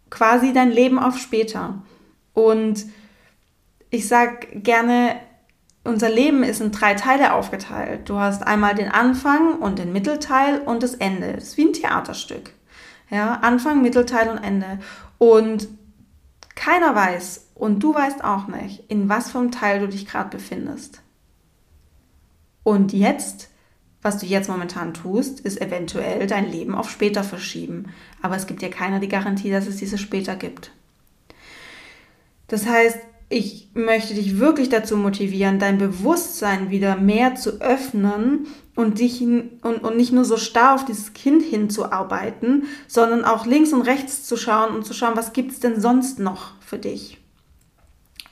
quasi 0.08 0.52
dein 0.52 0.70
Leben 0.70 1.00
auf 1.00 1.18
später. 1.18 1.82
Und 2.32 2.86
ich 3.90 4.06
sage 4.06 4.46
gerne, 4.54 5.16
unser 5.84 6.10
Leben 6.10 6.42
ist 6.42 6.60
in 6.60 6.72
drei 6.72 6.94
Teile 6.94 7.32
aufgeteilt. 7.32 8.08
Du 8.08 8.18
hast 8.18 8.46
einmal 8.46 8.74
den 8.74 8.88
Anfang 8.88 9.58
und 9.58 9.78
den 9.78 9.92
Mittelteil 9.92 10.60
und 10.60 10.82
das 10.82 10.94
Ende. 10.94 11.32
Das 11.32 11.44
ist 11.44 11.56
wie 11.56 11.66
ein 11.66 11.72
Theaterstück. 11.72 12.52
Ja, 13.10 13.34
Anfang, 13.36 13.82
Mittelteil 13.82 14.28
und 14.28 14.38
Ende. 14.38 14.78
Und 15.18 15.68
keiner 16.54 16.94
weiß, 16.94 17.48
und 17.54 17.80
du 17.80 17.94
weißt 17.94 18.24
auch 18.24 18.46
nicht, 18.46 18.84
in 18.88 19.08
was 19.08 19.30
vom 19.30 19.50
Teil 19.50 19.80
du 19.80 19.88
dich 19.88 20.06
gerade 20.06 20.30
befindest. 20.30 21.02
Und 22.62 22.92
jetzt, 22.92 23.48
was 24.02 24.18
du 24.18 24.26
jetzt 24.26 24.48
momentan 24.48 24.94
tust, 24.94 25.40
ist 25.40 25.60
eventuell 25.60 26.26
dein 26.26 26.50
Leben 26.50 26.74
auf 26.74 26.90
später 26.90 27.24
verschieben. 27.24 27.92
Aber 28.22 28.36
es 28.36 28.46
gibt 28.46 28.62
dir 28.62 28.70
keiner 28.70 29.00
die 29.00 29.08
Garantie, 29.08 29.50
dass 29.50 29.66
es 29.66 29.76
dieses 29.76 30.00
später 30.00 30.36
gibt. 30.36 30.72
Das 32.48 32.66
heißt, 32.66 32.98
ich 33.32 33.70
möchte 33.74 34.14
dich 34.14 34.40
wirklich 34.40 34.68
dazu 34.70 34.96
motivieren, 34.96 35.60
dein 35.60 35.78
Bewusstsein 35.78 36.70
wieder 36.70 36.96
mehr 36.96 37.36
zu 37.36 37.60
öffnen 37.60 38.48
und 38.74 38.98
dich 38.98 39.22
und, 39.22 39.62
und 39.62 39.96
nicht 39.96 40.12
nur 40.12 40.24
so 40.24 40.36
starr 40.36 40.74
auf 40.74 40.84
dieses 40.84 41.12
Kind 41.12 41.44
hinzuarbeiten, 41.44 42.64
sondern 42.88 43.24
auch 43.24 43.46
links 43.46 43.72
und 43.72 43.82
rechts 43.82 44.24
zu 44.24 44.36
schauen 44.36 44.74
und 44.74 44.84
zu 44.84 44.94
schauen, 44.94 45.16
was 45.16 45.32
gibt 45.32 45.52
es 45.52 45.60
denn 45.60 45.80
sonst 45.80 46.18
noch 46.18 46.54
für 46.60 46.78
dich. 46.78 47.18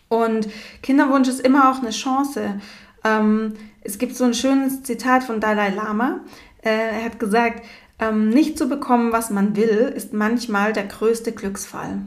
Und 0.09 0.49
Kinderwunsch 0.83 1.29
ist 1.29 1.41
immer 1.41 1.71
auch 1.71 1.79
eine 1.79 1.91
Chance. 1.91 2.61
Ähm, 3.05 3.55
es 3.83 3.99
gibt 3.99 4.17
so 4.17 4.25
ein 4.25 4.35
schönes 4.35 4.83
Zitat 4.83 5.23
von 5.23 5.39
Dalai 5.39 5.71
Lama. 5.71 6.25
Äh, 6.63 6.71
er 6.71 7.05
hat 7.05 7.21
gesagt, 7.21 7.65
ähm, 8.01 8.31
nicht 8.31 8.59
zu 8.59 8.69
bekommen, 8.69 9.13
was 9.13 9.31
man 9.31 9.55
will, 9.55 9.93
ist 9.95 10.13
manchmal 10.13 10.73
der 10.73 10.87
größte 10.87 11.31
Glücksfall. 11.31 12.01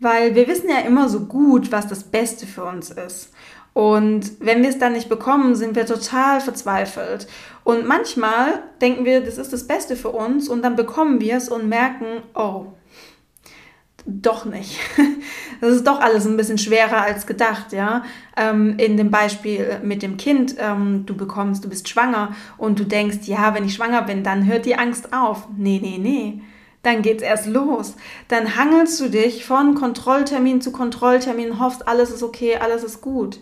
Weil 0.00 0.34
wir 0.34 0.46
wissen 0.46 0.68
ja 0.68 0.80
immer 0.80 1.08
so 1.08 1.20
gut, 1.20 1.72
was 1.72 1.88
das 1.88 2.04
Beste 2.04 2.46
für 2.46 2.64
uns 2.64 2.90
ist. 2.90 3.32
Und 3.78 4.40
wenn 4.40 4.62
wir 4.62 4.70
es 4.70 4.78
dann 4.78 4.92
nicht 4.92 5.08
bekommen, 5.08 5.54
sind 5.54 5.76
wir 5.76 5.86
total 5.86 6.40
verzweifelt. 6.40 7.28
Und 7.64 7.86
manchmal 7.86 8.62
denken 8.80 9.04
wir, 9.04 9.20
das 9.20 9.38
ist 9.38 9.52
das 9.52 9.66
Beste 9.66 9.94
für 9.94 10.08
uns 10.08 10.48
und 10.48 10.62
dann 10.62 10.74
bekommen 10.74 11.20
wir 11.20 11.36
es 11.36 11.48
und 11.48 11.68
merken, 11.68 12.06
oh, 12.34 12.66
doch 14.04 14.44
nicht. 14.44 14.78
Das 15.60 15.74
ist 15.74 15.88
doch 15.88 16.00
alles 16.00 16.24
ein 16.24 16.36
bisschen 16.36 16.56
schwerer 16.56 17.02
als 17.02 17.26
gedacht, 17.26 17.72
ja. 17.72 18.04
Ähm, 18.36 18.78
in 18.78 18.96
dem 18.96 19.10
Beispiel 19.10 19.80
mit 19.82 20.04
dem 20.04 20.16
Kind, 20.16 20.54
ähm, 20.56 21.02
du 21.04 21.16
bekommst, 21.16 21.64
du 21.64 21.68
bist 21.68 21.88
schwanger 21.88 22.36
und 22.58 22.78
du 22.78 22.84
denkst, 22.84 23.26
ja, 23.26 23.54
wenn 23.54 23.64
ich 23.64 23.74
schwanger 23.74 24.02
bin, 24.02 24.22
dann 24.22 24.46
hört 24.46 24.66
die 24.66 24.76
Angst 24.76 25.12
auf. 25.12 25.48
Nee, 25.56 25.80
nee, 25.82 25.98
nee 25.98 26.42
dann 26.88 27.02
geht's 27.02 27.22
erst 27.22 27.46
los. 27.46 27.94
Dann 28.28 28.56
hangelst 28.56 28.98
du 29.00 29.08
dich 29.08 29.44
von 29.44 29.74
Kontrolltermin 29.74 30.60
zu 30.60 30.72
Kontrolltermin, 30.72 31.60
hoffst, 31.60 31.86
alles 31.86 32.10
ist 32.10 32.22
okay, 32.22 32.56
alles 32.56 32.82
ist 32.82 33.00
gut. 33.00 33.40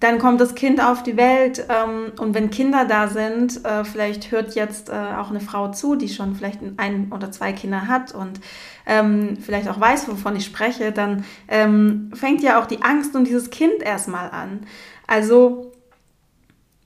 Dann 0.00 0.18
kommt 0.18 0.40
das 0.40 0.56
Kind 0.56 0.82
auf 0.84 1.04
die 1.04 1.16
Welt 1.16 1.64
ähm, 1.68 2.12
und 2.18 2.34
wenn 2.34 2.50
Kinder 2.50 2.86
da 2.86 3.06
sind, 3.06 3.64
äh, 3.64 3.84
vielleicht 3.84 4.32
hört 4.32 4.56
jetzt 4.56 4.88
äh, 4.88 4.92
auch 4.92 5.30
eine 5.30 5.38
Frau 5.38 5.70
zu, 5.70 5.94
die 5.94 6.08
schon 6.08 6.34
vielleicht 6.34 6.58
ein 6.78 7.12
oder 7.12 7.30
zwei 7.30 7.52
Kinder 7.52 7.86
hat 7.86 8.12
und 8.12 8.40
ähm, 8.84 9.36
vielleicht 9.40 9.68
auch 9.68 9.78
weiß, 9.78 10.08
wovon 10.08 10.34
ich 10.34 10.44
spreche, 10.44 10.90
dann 10.90 11.24
ähm, 11.46 12.10
fängt 12.14 12.42
ja 12.42 12.60
auch 12.60 12.66
die 12.66 12.82
Angst 12.82 13.14
um 13.14 13.24
dieses 13.24 13.50
Kind 13.50 13.80
erstmal 13.80 14.30
an. 14.30 14.66
Also 15.06 15.71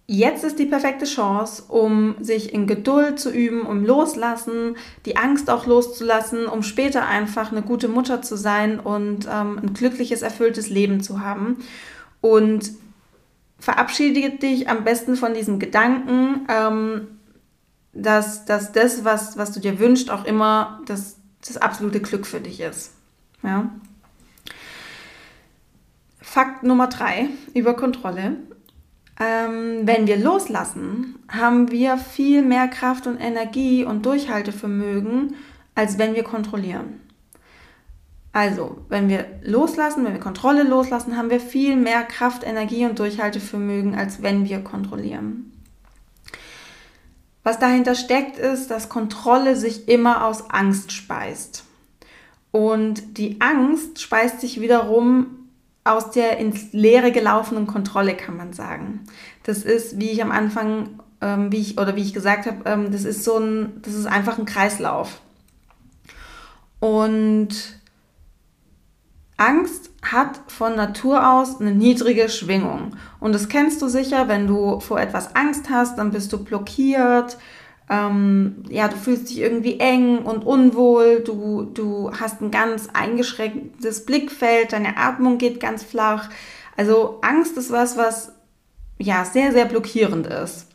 Jetzt 0.08 0.44
ist 0.44 0.60
die 0.60 0.66
perfekte 0.66 1.04
Chance, 1.04 1.64
um 1.66 2.14
sich 2.20 2.52
in 2.54 2.68
Geduld 2.68 3.18
zu 3.18 3.30
üben, 3.30 3.62
um 3.62 3.84
loslassen, 3.84 4.76
die 5.04 5.16
Angst 5.16 5.50
auch 5.50 5.66
loszulassen, 5.66 6.46
um 6.46 6.62
später 6.62 7.06
einfach 7.06 7.50
eine 7.50 7.62
gute 7.62 7.88
Mutter 7.88 8.22
zu 8.22 8.36
sein 8.36 8.78
und 8.78 9.26
ähm, 9.26 9.58
ein 9.58 9.74
glückliches, 9.74 10.22
erfülltes 10.22 10.70
Leben 10.70 11.02
zu 11.02 11.20
haben. 11.20 11.56
Und 12.20 12.70
verabschiede 13.58 14.30
dich 14.30 14.68
am 14.68 14.84
besten 14.84 15.16
von 15.16 15.34
diesem 15.34 15.58
Gedanken, 15.58 16.46
ähm, 16.48 17.08
dass, 17.92 18.44
dass 18.44 18.70
das, 18.70 19.04
was, 19.04 19.36
was 19.36 19.50
du 19.50 19.58
dir 19.58 19.80
wünschst, 19.80 20.10
auch 20.10 20.24
immer 20.24 20.82
das, 20.86 21.16
das 21.44 21.56
absolute 21.56 22.00
Glück 22.00 22.26
für 22.28 22.40
dich 22.40 22.60
ist. 22.60 22.92
Ja? 23.42 23.70
Fakt 26.20 26.62
Nummer 26.62 26.86
drei 26.86 27.28
über 27.54 27.74
Kontrolle 27.74 28.36
ähm, 29.18 29.80
wenn 29.84 30.06
wir 30.06 30.18
loslassen, 30.18 31.18
haben 31.28 31.70
wir 31.70 31.96
viel 31.96 32.42
mehr 32.42 32.68
Kraft 32.68 33.06
und 33.06 33.18
Energie 33.18 33.84
und 33.84 34.04
Durchhaltevermögen, 34.04 35.34
als 35.74 35.98
wenn 35.98 36.14
wir 36.14 36.22
kontrollieren. 36.22 37.00
Also, 38.32 38.76
wenn 38.90 39.08
wir 39.08 39.24
loslassen, 39.42 40.04
wenn 40.04 40.12
wir 40.12 40.20
Kontrolle 40.20 40.62
loslassen, 40.62 41.16
haben 41.16 41.30
wir 41.30 41.40
viel 41.40 41.74
mehr 41.74 42.02
Kraft, 42.02 42.44
Energie 42.44 42.84
und 42.84 42.98
Durchhaltevermögen, 42.98 43.94
als 43.94 44.22
wenn 44.22 44.46
wir 44.46 44.62
kontrollieren. 44.62 45.52
Was 47.42 47.58
dahinter 47.58 47.94
steckt, 47.94 48.38
ist, 48.38 48.70
dass 48.70 48.90
Kontrolle 48.90 49.56
sich 49.56 49.88
immer 49.88 50.26
aus 50.26 50.50
Angst 50.50 50.92
speist. 50.92 51.64
Und 52.50 53.18
die 53.18 53.40
Angst 53.40 54.02
speist 54.02 54.40
sich 54.40 54.60
wiederum 54.60 55.35
aus 55.86 56.10
der 56.10 56.38
ins 56.38 56.72
Leere 56.72 57.12
gelaufenen 57.12 57.66
Kontrolle, 57.66 58.14
kann 58.14 58.36
man 58.36 58.52
sagen. 58.52 59.04
Das 59.44 59.58
ist, 59.58 60.00
wie 60.00 60.10
ich 60.10 60.22
am 60.22 60.32
Anfang, 60.32 61.00
ähm, 61.20 61.52
wie 61.52 61.60
ich, 61.60 61.78
oder 61.78 61.96
wie 61.96 62.02
ich 62.02 62.14
gesagt 62.14 62.46
habe, 62.46 62.68
ähm, 62.68 62.92
das 62.92 63.04
ist 63.04 63.24
so 63.24 63.38
ein, 63.38 63.80
das 63.82 63.94
ist 63.94 64.06
einfach 64.06 64.38
ein 64.38 64.44
Kreislauf. 64.44 65.20
Und 66.80 67.48
Angst 69.36 69.90
hat 70.02 70.40
von 70.48 70.76
Natur 70.76 71.30
aus 71.30 71.60
eine 71.60 71.72
niedrige 71.72 72.28
Schwingung. 72.28 72.96
Und 73.20 73.34
das 73.34 73.48
kennst 73.48 73.82
du 73.82 73.88
sicher, 73.88 74.28
wenn 74.28 74.46
du 74.46 74.80
vor 74.80 75.00
etwas 75.00 75.34
Angst 75.36 75.68
hast, 75.68 75.98
dann 75.98 76.10
bist 76.10 76.32
du 76.32 76.42
blockiert, 76.42 77.36
ähm, 77.88 78.64
ja, 78.68 78.88
du 78.88 78.96
fühlst 78.96 79.30
dich 79.30 79.38
irgendwie 79.38 79.78
eng 79.78 80.18
und 80.18 80.44
unwohl, 80.44 81.20
du, 81.20 81.62
du 81.62 82.10
hast 82.12 82.40
ein 82.40 82.50
ganz 82.50 82.88
eingeschränktes 82.92 84.04
Blickfeld, 84.04 84.72
deine 84.72 84.96
Atmung 84.96 85.38
geht 85.38 85.60
ganz 85.60 85.84
flach. 85.84 86.30
Also 86.76 87.18
Angst 87.22 87.56
ist 87.56 87.70
was, 87.70 87.96
was 87.96 88.32
ja 88.98 89.24
sehr, 89.24 89.52
sehr 89.52 89.66
blockierend 89.66 90.26
ist. 90.26 90.68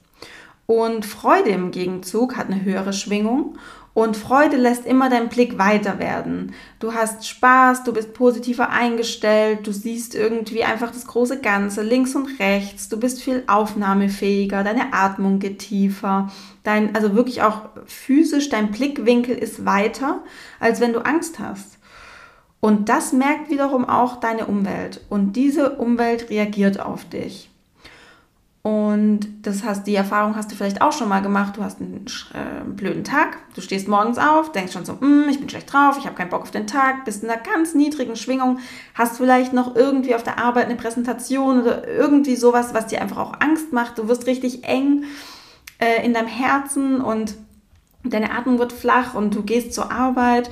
Und 0.67 1.05
Freude 1.05 1.49
im 1.49 1.71
Gegenzug 1.71 2.37
hat 2.37 2.47
eine 2.47 2.63
höhere 2.63 2.93
Schwingung 2.93 3.57
und 3.93 4.15
Freude 4.15 4.55
lässt 4.55 4.85
immer 4.85 5.09
deinen 5.09 5.29
Blick 5.29 5.57
weiter 5.57 5.99
werden. 5.99 6.53
Du 6.79 6.93
hast 6.93 7.27
Spaß, 7.27 7.83
du 7.83 7.93
bist 7.93 8.13
positiver 8.13 8.69
eingestellt, 8.69 9.67
du 9.67 9.71
siehst 9.71 10.15
irgendwie 10.15 10.63
einfach 10.63 10.91
das 10.91 11.05
große 11.07 11.41
Ganze 11.41 11.81
links 11.81 12.15
und 12.15 12.39
rechts, 12.39 12.87
du 12.87 12.97
bist 12.99 13.21
viel 13.21 13.43
aufnahmefähiger, 13.47 14.63
deine 14.63 14.93
Atmung 14.93 15.39
geht 15.39 15.59
tiefer, 15.59 16.31
dein, 16.63 16.95
also 16.95 17.15
wirklich 17.15 17.41
auch 17.41 17.63
physisch, 17.85 18.49
dein 18.49 18.71
Blickwinkel 18.71 19.37
ist 19.37 19.65
weiter, 19.65 20.23
als 20.59 20.79
wenn 20.79 20.93
du 20.93 20.99
Angst 20.99 21.39
hast. 21.39 21.77
Und 22.61 22.89
das 22.89 23.11
merkt 23.11 23.49
wiederum 23.49 23.85
auch 23.85 24.17
deine 24.17 24.45
Umwelt 24.45 25.01
und 25.09 25.33
diese 25.33 25.77
Umwelt 25.77 26.29
reagiert 26.29 26.79
auf 26.79 27.05
dich. 27.05 27.49
Und 28.63 29.21
das 29.41 29.63
hast, 29.63 29.87
die 29.87 29.95
Erfahrung 29.95 30.35
hast 30.35 30.51
du 30.51 30.55
vielleicht 30.55 30.83
auch 30.83 30.91
schon 30.91 31.09
mal 31.09 31.21
gemacht. 31.21 31.57
Du 31.57 31.63
hast 31.63 31.81
einen 31.81 32.05
äh, 32.33 32.63
blöden 32.63 33.03
Tag, 33.03 33.39
du 33.55 33.61
stehst 33.61 33.87
morgens 33.87 34.19
auf, 34.19 34.51
denkst 34.51 34.73
schon 34.73 34.85
so, 34.85 34.93
mm, 34.93 35.29
ich 35.29 35.39
bin 35.39 35.49
schlecht 35.49 35.73
drauf, 35.73 35.95
ich 35.97 36.05
habe 36.05 36.15
keinen 36.15 36.29
Bock 36.29 36.43
auf 36.43 36.51
den 36.51 36.67
Tag, 36.67 37.03
bist 37.03 37.23
in 37.23 37.29
einer 37.29 37.41
ganz 37.41 37.73
niedrigen 37.73 38.15
Schwingung, 38.15 38.59
hast 38.93 39.17
vielleicht 39.17 39.53
noch 39.53 39.75
irgendwie 39.75 40.13
auf 40.13 40.21
der 40.21 40.37
Arbeit 40.37 40.65
eine 40.65 40.75
Präsentation 40.75 41.61
oder 41.61 41.87
irgendwie 41.87 42.35
sowas, 42.35 42.75
was 42.75 42.85
dir 42.85 43.01
einfach 43.01 43.17
auch 43.17 43.33
Angst 43.39 43.73
macht. 43.73 43.97
Du 43.97 44.07
wirst 44.07 44.27
richtig 44.27 44.63
eng 44.63 45.05
äh, 45.79 46.05
in 46.05 46.13
deinem 46.13 46.27
Herzen 46.27 47.01
und 47.01 47.33
deine 48.03 48.31
Atmung 48.31 48.59
wird 48.59 48.73
flach 48.73 49.15
und 49.15 49.33
du 49.33 49.41
gehst 49.41 49.73
zur 49.73 49.91
Arbeit 49.91 50.51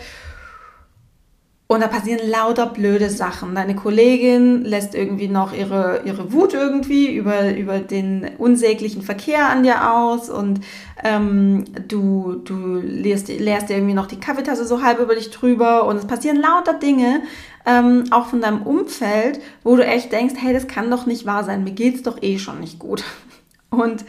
und 1.72 1.82
da 1.82 1.88
passieren 1.88 2.28
lauter 2.28 2.66
blöde 2.66 3.12
Sachen. 3.12 3.54
Deine 3.54 3.76
Kollegin 3.76 4.66
lässt 4.66 4.96
irgendwie 4.96 5.28
noch 5.28 5.54
ihre, 5.54 6.02
ihre 6.04 6.34
Wut 6.34 6.56
irgendwie 6.56 7.16
über, 7.16 7.56
über 7.56 7.78
den 7.78 8.28
unsäglichen 8.40 9.04
Verkehr 9.04 9.48
an 9.50 9.62
dir 9.62 9.94
aus 9.94 10.32
und 10.32 10.62
ähm, 11.04 11.66
du, 11.88 12.42
du 12.44 12.78
leerst, 12.78 13.28
leerst 13.28 13.70
dir 13.70 13.76
irgendwie 13.76 13.94
noch 13.94 14.08
die 14.08 14.20
Kaffeetasse 14.20 14.66
so 14.66 14.82
halb 14.82 15.00
über 15.00 15.14
dich 15.14 15.30
drüber 15.30 15.86
und 15.86 15.98
es 15.98 16.08
passieren 16.08 16.38
lauter 16.38 16.74
Dinge, 16.74 17.22
ähm, 17.68 18.06
auch 18.10 18.26
von 18.26 18.42
deinem 18.42 18.64
Umfeld, 18.64 19.40
wo 19.64 19.76
du 19.76 19.86
echt 19.86 20.12
denkst, 20.12 20.34
hey, 20.40 20.54
das 20.54 20.68
kann 20.68 20.90
doch 20.90 21.06
nicht 21.06 21.28
wahr 21.28 21.44
sein, 21.44 21.64
mir 21.64 21.74
geht's 21.74 22.02
doch 22.02 22.18
eh 22.24 22.40
schon 22.40 22.62
nicht 22.62 22.80
gut. 22.80 23.04
Und 23.70 24.06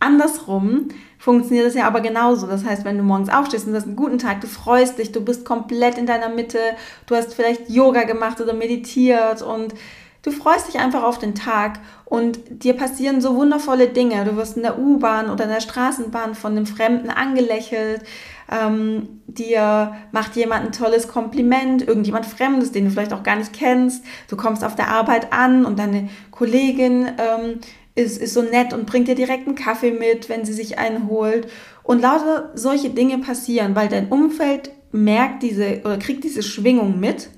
andersrum, 0.00 0.88
funktioniert 1.18 1.66
es 1.66 1.74
ja 1.74 1.86
aber 1.86 2.00
genauso. 2.00 2.46
Das 2.46 2.64
heißt, 2.64 2.84
wenn 2.84 2.96
du 2.96 3.04
morgens 3.04 3.28
aufstehst 3.28 3.66
und 3.66 3.74
hast 3.74 3.86
einen 3.86 3.96
guten 3.96 4.18
Tag, 4.18 4.40
du 4.40 4.46
freust 4.46 4.98
dich, 4.98 5.12
du 5.12 5.20
bist 5.20 5.44
komplett 5.44 5.98
in 5.98 6.06
deiner 6.06 6.28
Mitte, 6.28 6.58
du 7.06 7.16
hast 7.16 7.34
vielleicht 7.34 7.68
Yoga 7.68 8.04
gemacht 8.04 8.40
oder 8.40 8.54
meditiert 8.54 9.42
und 9.42 9.74
du 10.22 10.30
freust 10.30 10.68
dich 10.68 10.78
einfach 10.78 11.02
auf 11.02 11.18
den 11.18 11.34
Tag 11.34 11.80
und 12.04 12.38
dir 12.62 12.74
passieren 12.74 13.20
so 13.20 13.36
wundervolle 13.36 13.88
Dinge. 13.88 14.24
Du 14.24 14.36
wirst 14.36 14.56
in 14.56 14.62
der 14.62 14.78
U-Bahn 14.78 15.30
oder 15.30 15.44
in 15.44 15.50
der 15.50 15.60
Straßenbahn 15.60 16.34
von 16.34 16.52
einem 16.52 16.66
Fremden 16.66 17.10
angelächelt. 17.10 18.02
Ähm, 18.50 19.20
dir 19.26 19.94
macht 20.10 20.34
jemand 20.36 20.66
ein 20.66 20.72
tolles 20.72 21.08
Kompliment, 21.08 21.86
irgendjemand 21.86 22.24
Fremdes, 22.24 22.72
den 22.72 22.86
du 22.86 22.90
vielleicht 22.90 23.12
auch 23.12 23.22
gar 23.22 23.36
nicht 23.36 23.52
kennst. 23.52 24.04
Du 24.28 24.36
kommst 24.36 24.64
auf 24.64 24.74
der 24.74 24.88
Arbeit 24.88 25.32
an 25.32 25.66
und 25.66 25.78
deine 25.78 26.08
Kollegin 26.30 27.08
ähm, 27.18 27.60
ist, 27.98 28.18
ist 28.20 28.34
so 28.34 28.42
nett 28.42 28.72
und 28.72 28.86
bringt 28.86 29.08
dir 29.08 29.14
direkt 29.14 29.46
einen 29.46 29.56
Kaffee 29.56 29.90
mit, 29.90 30.28
wenn 30.28 30.44
sie 30.44 30.52
sich 30.52 30.78
einen 30.78 31.08
holt. 31.08 31.48
Und 31.82 32.00
lauter 32.00 32.50
solche 32.54 32.90
Dinge 32.90 33.18
passieren, 33.18 33.74
weil 33.74 33.88
dein 33.88 34.08
Umfeld 34.08 34.70
merkt 34.92 35.42
diese 35.42 35.80
oder 35.84 35.98
kriegt 35.98 36.24
diese 36.24 36.42
Schwingung 36.42 37.00
mit 37.00 37.28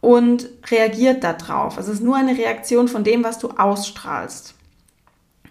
und 0.00 0.48
reagiert 0.70 1.22
darauf. 1.22 1.76
Also 1.76 1.92
es 1.92 1.98
ist 1.98 2.04
nur 2.04 2.16
eine 2.16 2.36
Reaktion 2.36 2.88
von 2.88 3.04
dem, 3.04 3.24
was 3.24 3.38
du 3.38 3.50
ausstrahlst. 3.50 4.54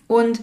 Und 0.08 0.40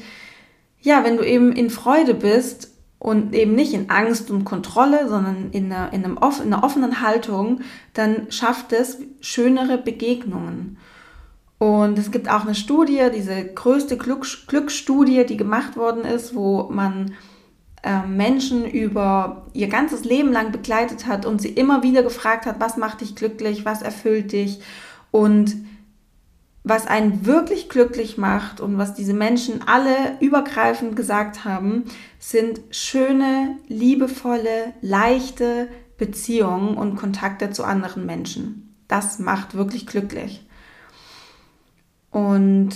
ja, 0.80 1.04
wenn 1.04 1.16
du 1.16 1.24
eben 1.24 1.52
in 1.52 1.70
Freude 1.70 2.14
bist 2.14 2.72
und 2.98 3.34
eben 3.34 3.54
nicht 3.54 3.72
in 3.72 3.90
Angst 3.90 4.30
und 4.30 4.44
Kontrolle, 4.44 5.08
sondern 5.08 5.50
in 5.52 5.72
einer, 5.72 5.92
in, 5.92 6.04
einem, 6.04 6.18
in 6.44 6.52
einer 6.52 6.64
offenen 6.64 7.00
Haltung, 7.00 7.60
dann 7.94 8.30
schafft 8.30 8.72
es 8.72 8.98
schönere 9.20 9.78
Begegnungen. 9.78 10.78
Und 11.62 11.96
es 11.96 12.10
gibt 12.10 12.28
auch 12.28 12.40
eine 12.40 12.56
Studie, 12.56 13.08
diese 13.14 13.44
größte 13.44 13.96
Glück, 13.96 14.26
Glücksstudie, 14.48 15.24
die 15.24 15.36
gemacht 15.36 15.76
worden 15.76 16.04
ist, 16.04 16.34
wo 16.34 16.68
man 16.72 17.12
äh, 17.84 18.04
Menschen 18.04 18.68
über 18.68 19.46
ihr 19.52 19.68
ganzes 19.68 20.02
Leben 20.02 20.32
lang 20.32 20.50
begleitet 20.50 21.06
hat 21.06 21.24
und 21.24 21.40
sie 21.40 21.50
immer 21.50 21.84
wieder 21.84 22.02
gefragt 22.02 22.46
hat, 22.46 22.58
was 22.58 22.76
macht 22.76 23.00
dich 23.00 23.14
glücklich, 23.14 23.64
was 23.64 23.80
erfüllt 23.80 24.32
dich 24.32 24.58
und 25.12 25.54
was 26.64 26.88
einen 26.88 27.26
wirklich 27.26 27.68
glücklich 27.68 28.18
macht 28.18 28.60
und 28.60 28.76
was 28.76 28.94
diese 28.94 29.14
Menschen 29.14 29.60
alle 29.64 30.16
übergreifend 30.18 30.96
gesagt 30.96 31.44
haben, 31.44 31.84
sind 32.18 32.60
schöne, 32.72 33.56
liebevolle, 33.68 34.74
leichte 34.80 35.68
Beziehungen 35.96 36.76
und 36.76 36.96
Kontakte 36.96 37.52
zu 37.52 37.62
anderen 37.62 38.04
Menschen. 38.04 38.74
Das 38.88 39.20
macht 39.20 39.54
wirklich 39.54 39.86
glücklich. 39.86 40.44
Und 42.12 42.70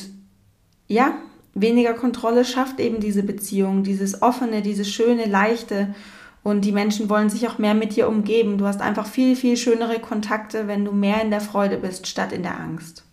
ja, 0.89 1.15
weniger 1.55 1.95
Kontrolle 1.95 2.45
schafft 2.45 2.81
eben 2.81 3.01
diese 3.01 3.23
Beziehung, 3.23 3.85
dieses 3.85 4.23
offene, 4.23 4.63
dieses 4.63 4.91
schöne, 4.91 5.27
leichte. 5.27 5.95
Und 6.43 6.65
die 6.65 6.73
Menschen 6.73 7.09
wollen 7.09 7.31
sich 7.31 7.47
auch 7.49 7.59
mehr 7.59 7.75
mit 7.75 7.97
dir 7.97 8.09
umgeben. 8.09 8.59
Du 8.59 8.67
hast 8.67 8.81
einfach 8.81 9.07
viel, 9.07 9.37
viel 9.37 9.57
schönere 9.57 10.01
Kontakte, 10.01 10.69
wenn 10.69 10.85
du 10.85 10.93
mehr 10.93 11.23
in 11.23 11.31
der 11.31 11.41
Freude 11.41 11.77
bist, 11.77 12.07
statt 12.07 12.33
in 12.33 12.43
der 12.43 12.59
Angst. 12.59 13.05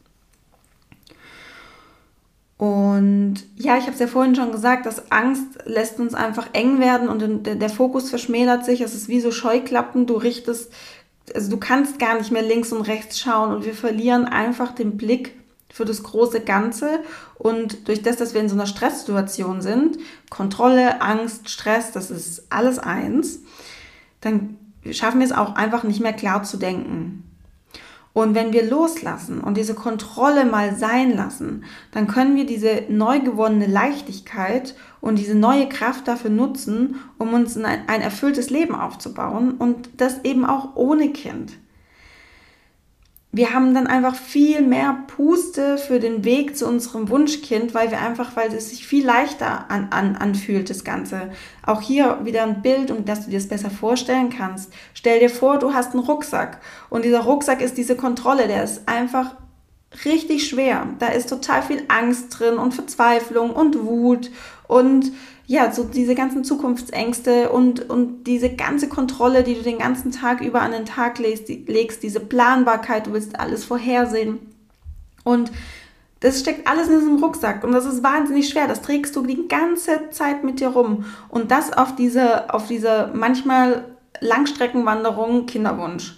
Und 2.58 3.44
ja, 3.58 3.78
ich 3.78 3.84
habe 3.84 3.94
es 3.94 4.00
ja 4.00 4.08
vorhin 4.08 4.36
schon 4.36 4.52
gesagt, 4.52 4.86
dass 4.86 5.12
Angst 5.12 5.66
lässt 5.66 6.00
uns 6.00 6.14
einfach 6.14 6.48
eng 6.54 6.80
werden 6.80 7.10
und 7.10 7.46
der 7.46 7.70
Fokus 7.70 8.10
verschmälert 8.10 8.64
sich. 8.64 8.80
Es 8.80 8.94
ist 8.94 9.10
wie 9.10 9.20
so 9.20 9.32
Scheuklappen. 9.32 10.06
Du 10.06 10.16
richtest, 10.16 10.72
also 11.36 11.50
du 11.50 11.58
kannst 11.58 12.00
gar 12.00 12.18
nicht 12.18 12.32
mehr 12.32 12.44
links 12.44 12.72
und 12.72 12.84
rechts 12.84 13.20
schauen 13.20 13.54
und 13.54 13.66
wir 13.66 13.74
verlieren 13.74 14.26
einfach 14.26 14.74
den 14.74 14.96
Blick 14.96 15.34
für 15.74 15.86
das 15.86 16.04
große 16.04 16.42
Ganze. 16.42 17.00
Und 17.34 17.88
durch 17.88 18.04
das, 18.04 18.18
dass 18.18 18.36
wir 18.36 18.42
in 18.42 18.48
so 18.48 18.54
einer 18.54 18.68
Stresssituation 18.68 19.64
sind, 19.64 19.98
Kontrolle, 20.30 21.02
Angst, 21.02 21.50
Stress, 21.50 21.92
das 21.92 22.12
ist 22.12 22.46
alles 22.52 22.78
eins, 22.78 23.40
dann 24.22 24.58
schaffen 24.92 25.20
wir 25.20 25.26
es 25.26 25.34
auch 25.34 25.56
einfach 25.56 25.84
nicht 25.84 26.00
mehr 26.00 26.14
klar 26.14 26.44
zu 26.44 26.58
denken. 26.58 27.24
Und 28.14 28.36
wenn 28.36 28.54
wir 28.54 28.70
loslassen 28.70 29.42
und 29.42 29.58
diese 29.58 29.74
Kontrolle 29.74 30.46
mal 30.46 30.76
sein 30.76 31.16
lassen, 31.16 31.64
dann 31.90 32.06
können 32.06 32.36
wir 32.36 32.46
diese 32.46 32.84
neu 32.90 33.20
gewonnene 33.22 33.66
Leichtigkeit 33.66 34.76
und 35.02 35.18
diese 35.18 35.34
neue 35.34 35.68
Kraft 35.68 36.08
dafür 36.08 36.30
nutzen, 36.30 36.98
um 37.18 37.34
uns 37.34 37.58
ein, 37.58 37.66
ein 37.66 38.02
erfülltes 38.02 38.52
Leben 38.52 38.76
aufzubauen 38.76 39.56
und 39.58 39.90
das 39.98 40.24
eben 40.24 40.46
auch 40.46 40.76
ohne 40.76 41.10
Kind 41.10 41.54
wir 43.36 43.52
haben 43.52 43.74
dann 43.74 43.88
einfach 43.88 44.14
viel 44.16 44.62
mehr 44.62 44.96
Puste 45.08 45.80
für 45.80 46.00
den 46.00 46.24
Weg 46.24 46.56
zu 46.56 46.68
unserem 46.68 47.10
Wunschkind, 47.10 47.74
weil 47.74 47.90
wir 47.90 48.00
einfach, 48.00 48.36
weil 48.36 48.54
es 48.54 48.70
sich 48.70 48.86
viel 48.86 49.04
leichter 49.04 49.72
an, 49.72 49.88
an, 49.90 50.16
anfühlt, 50.16 50.70
das 50.70 50.84
Ganze. 50.84 51.32
Auch 51.66 51.82
hier 51.82 52.20
wieder 52.24 52.44
ein 52.44 52.62
Bild, 52.62 52.92
um 52.92 53.06
dass 53.06 53.26
du 53.26 53.32
dir 53.32 53.40
das 53.40 53.48
besser 53.48 53.72
vorstellen 53.72 54.30
kannst. 54.30 54.72
Stell 54.94 55.20
dir 55.20 55.32
vor, 55.32 55.58
du 55.58 55.74
hast 55.74 55.94
einen 55.94 56.04
Rucksack 56.04 56.62
und 56.92 57.06
dieser 57.06 57.22
Rucksack 57.22 57.62
ist 57.62 57.76
diese 57.76 57.96
Kontrolle, 57.96 58.48
der 58.48 58.64
ist 58.64 58.88
einfach 58.88 59.36
richtig 60.06 60.48
schwer. 60.48 60.88
Da 61.00 61.08
ist 61.08 61.30
total 61.30 61.62
viel 61.62 61.84
Angst 61.88 62.38
drin 62.38 62.58
und 62.58 62.74
Verzweiflung 62.74 63.52
und 63.52 63.84
Wut 63.84 64.32
und 64.68 65.12
ja, 65.46 65.72
so 65.72 65.84
diese 65.84 66.16
ganzen 66.16 66.44
Zukunftsängste 66.44 67.50
und, 67.50 67.90
und 67.90 68.24
diese 68.24 68.50
ganze 68.50 68.88
Kontrolle, 68.88 69.44
die 69.44 69.56
du 69.56 69.62
den 69.62 69.80
ganzen 69.80 70.12
Tag 70.12 70.42
über 70.42 70.62
an 70.62 70.72
den 70.72 70.86
Tag 70.86 71.20
legst, 71.20 71.50
die, 71.50 71.66
legst, 71.68 72.02
diese 72.02 72.22
Planbarkeit, 72.22 73.08
du 73.08 73.14
willst 73.14 73.40
alles 73.40 73.66
vorhersehen. 73.66 74.40
Und 75.24 75.52
das 76.22 76.40
steckt 76.40 76.68
alles 76.68 76.88
in 76.88 77.00
diesem 77.00 77.22
Rucksack 77.22 77.66
und 77.66 77.74
das 77.74 77.86
ist 77.86 78.02
wahnsinnig 78.02 78.48
schwer. 78.48 78.68
Das 78.68 78.82
trägst 78.82 79.16
du 79.18 79.26
die 79.26 79.48
ganze 79.50 80.10
Zeit 80.12 80.46
mit 80.46 80.62
dir 80.62 80.70
rum. 80.70 81.06
Und 81.28 81.52
das 81.52 81.74
auf 81.74 81.96
diese, 81.96 82.54
auf 82.54 82.68
diese 82.68 83.12
manchmal 83.14 83.84
Langstreckenwanderung 84.22 85.46
Kinderwunsch. 85.46 86.18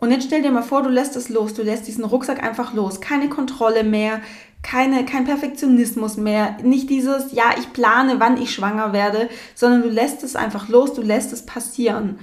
Und 0.00 0.12
jetzt 0.12 0.26
stell 0.26 0.42
dir 0.42 0.52
mal 0.52 0.62
vor, 0.62 0.82
du 0.82 0.88
lässt 0.88 1.16
es 1.16 1.28
los, 1.28 1.54
du 1.54 1.62
lässt 1.62 1.88
diesen 1.88 2.04
Rucksack 2.04 2.42
einfach 2.42 2.72
los. 2.72 3.00
Keine 3.00 3.28
Kontrolle 3.28 3.82
mehr, 3.82 4.20
keine, 4.62 5.04
kein 5.04 5.24
Perfektionismus 5.24 6.16
mehr, 6.16 6.56
nicht 6.62 6.88
dieses, 6.90 7.32
ja, 7.32 7.54
ich 7.58 7.72
plane, 7.72 8.16
wann 8.18 8.40
ich 8.40 8.52
schwanger 8.52 8.92
werde, 8.92 9.28
sondern 9.54 9.82
du 9.82 9.88
lässt 9.88 10.22
es 10.22 10.36
einfach 10.36 10.68
los, 10.68 10.94
du 10.94 11.02
lässt 11.02 11.32
es 11.32 11.46
passieren. 11.46 12.18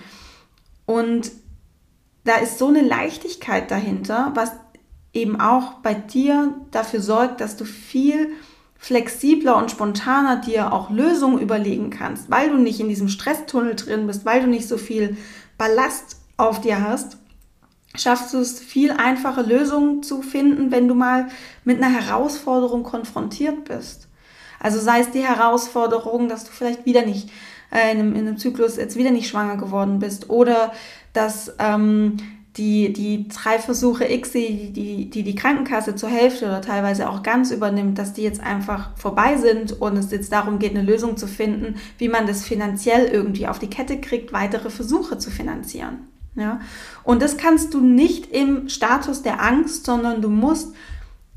Und 0.85 1.31
da 2.23 2.37
ist 2.37 2.57
so 2.57 2.67
eine 2.67 2.81
Leichtigkeit 2.81 3.69
dahinter, 3.71 4.31
was 4.35 4.51
eben 5.13 5.39
auch 5.39 5.75
bei 5.75 5.93
dir 5.93 6.53
dafür 6.71 7.01
sorgt, 7.01 7.41
dass 7.41 7.57
du 7.57 7.65
viel 7.65 8.31
flexibler 8.77 9.57
und 9.57 9.71
spontaner 9.71 10.37
dir 10.37 10.71
auch 10.71 10.89
Lösungen 10.89 11.39
überlegen 11.39 11.89
kannst, 11.89 12.29
weil 12.29 12.49
du 12.49 12.57
nicht 12.57 12.79
in 12.79 12.89
diesem 12.89 13.07
Stresstunnel 13.07 13.75
drin 13.75 14.07
bist, 14.07 14.25
weil 14.25 14.41
du 14.41 14.47
nicht 14.47 14.67
so 14.67 14.77
viel 14.77 15.17
Ballast 15.57 16.17
auf 16.37 16.61
dir 16.61 16.81
hast 16.81 17.17
schaffst 17.97 18.33
du 18.33 18.39
es 18.39 18.59
viel 18.59 18.91
einfache 18.91 19.41
Lösungen 19.41 20.03
zu 20.03 20.21
finden, 20.21 20.71
wenn 20.71 20.87
du 20.87 20.95
mal 20.95 21.27
mit 21.63 21.81
einer 21.81 21.93
Herausforderung 21.93 22.83
konfrontiert 22.83 23.65
bist. 23.65 24.07
Also 24.59 24.79
sei 24.79 25.01
es 25.01 25.11
die 25.11 25.23
Herausforderung, 25.23 26.27
dass 26.27 26.45
du 26.45 26.51
vielleicht 26.51 26.85
wieder 26.85 27.05
nicht 27.05 27.29
äh, 27.71 27.91
in, 27.91 27.99
einem, 27.99 28.15
in 28.15 28.27
einem 28.27 28.37
Zyklus 28.37 28.77
jetzt 28.77 28.95
wieder 28.95 29.11
nicht 29.11 29.27
schwanger 29.27 29.57
geworden 29.57 29.99
bist 29.99 30.29
oder 30.29 30.71
dass 31.13 31.53
ähm, 31.59 32.17
die, 32.57 32.93
die 32.93 33.27
drei 33.27 33.59
Versuche 33.59 34.05
X, 34.05 34.31
die, 34.31 34.71
die 34.71 35.09
die 35.09 35.23
die 35.23 35.35
Krankenkasse 35.35 35.95
zur 35.95 36.09
Hälfte 36.09 36.45
oder 36.45 36.61
teilweise 36.61 37.09
auch 37.09 37.21
ganz 37.21 37.51
übernimmt, 37.51 37.99
dass 37.99 38.13
die 38.13 38.23
jetzt 38.23 38.39
einfach 38.39 38.95
vorbei 38.95 39.35
sind 39.37 39.81
und 39.81 39.97
es 39.97 40.11
jetzt 40.11 40.31
darum 40.31 40.57
geht, 40.57 40.71
eine 40.71 40.81
Lösung 40.81 41.17
zu 41.17 41.27
finden, 41.27 41.75
wie 41.97 42.07
man 42.07 42.27
das 42.27 42.45
finanziell 42.45 43.07
irgendwie 43.07 43.47
auf 43.47 43.59
die 43.59 43.69
Kette 43.69 43.99
kriegt, 43.99 44.31
weitere 44.31 44.69
Versuche 44.69 45.17
zu 45.17 45.29
finanzieren. 45.31 46.07
Ja? 46.35 46.59
Und 47.03 47.21
das 47.21 47.37
kannst 47.37 47.73
du 47.73 47.79
nicht 47.79 48.31
im 48.31 48.69
Status 48.69 49.21
der 49.21 49.41
Angst, 49.41 49.85
sondern 49.85 50.21
du 50.21 50.29
musst 50.29 50.73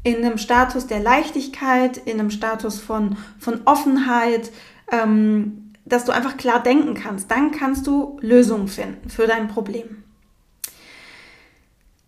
in 0.03 0.17
einem 0.17 0.39
Status 0.39 0.87
der 0.87 1.01
Leichtigkeit, 1.01 1.97
in 1.97 2.21
einem 2.21 2.31
Status 2.31 2.79
von, 2.81 3.17
von 3.39 3.61
Offenheit, 3.65 4.51
ähm, 4.91 5.73
dass 5.85 6.05
du 6.05 6.13
einfach 6.13 6.37
klar 6.37 6.63
denken 6.63 6.95
kannst. 6.95 7.31
Dann 7.31 7.51
kannst 7.51 7.87
du 7.87 8.19
Lösungen 8.21 8.69
finden 8.69 9.11
für 9.11 9.27
dein 9.27 9.49
Problem. 9.49 10.03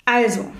Also, 0.04 0.50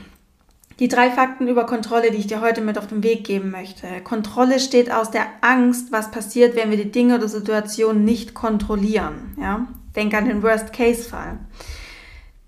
die 0.79 0.89
drei 0.89 1.11
Fakten 1.11 1.47
über 1.47 1.67
Kontrolle, 1.67 2.11
die 2.11 2.17
ich 2.17 2.27
dir 2.27 2.41
heute 2.41 2.63
mit 2.63 2.79
auf 2.79 2.87
den 2.87 3.03
Weg 3.03 3.25
geben 3.25 3.51
möchte. 3.51 3.87
Kontrolle 4.03 4.59
steht 4.61 4.91
aus 4.91 5.11
der 5.11 5.27
Angst, 5.43 5.93
was 5.93 6.11
passiert, 6.11 6.57
wenn 6.57 6.71
wir 6.71 6.79
die 6.79 6.91
Dinge 6.91 7.17
oder 7.17 7.29
Situationen 7.29 8.05
nicht 8.05 8.33
kontrollieren. 8.33 9.37
Ja? 9.39 9.67
Denk 9.95 10.15
an 10.15 10.27
den 10.27 10.43
Worst-Case-Fall. 10.43 11.39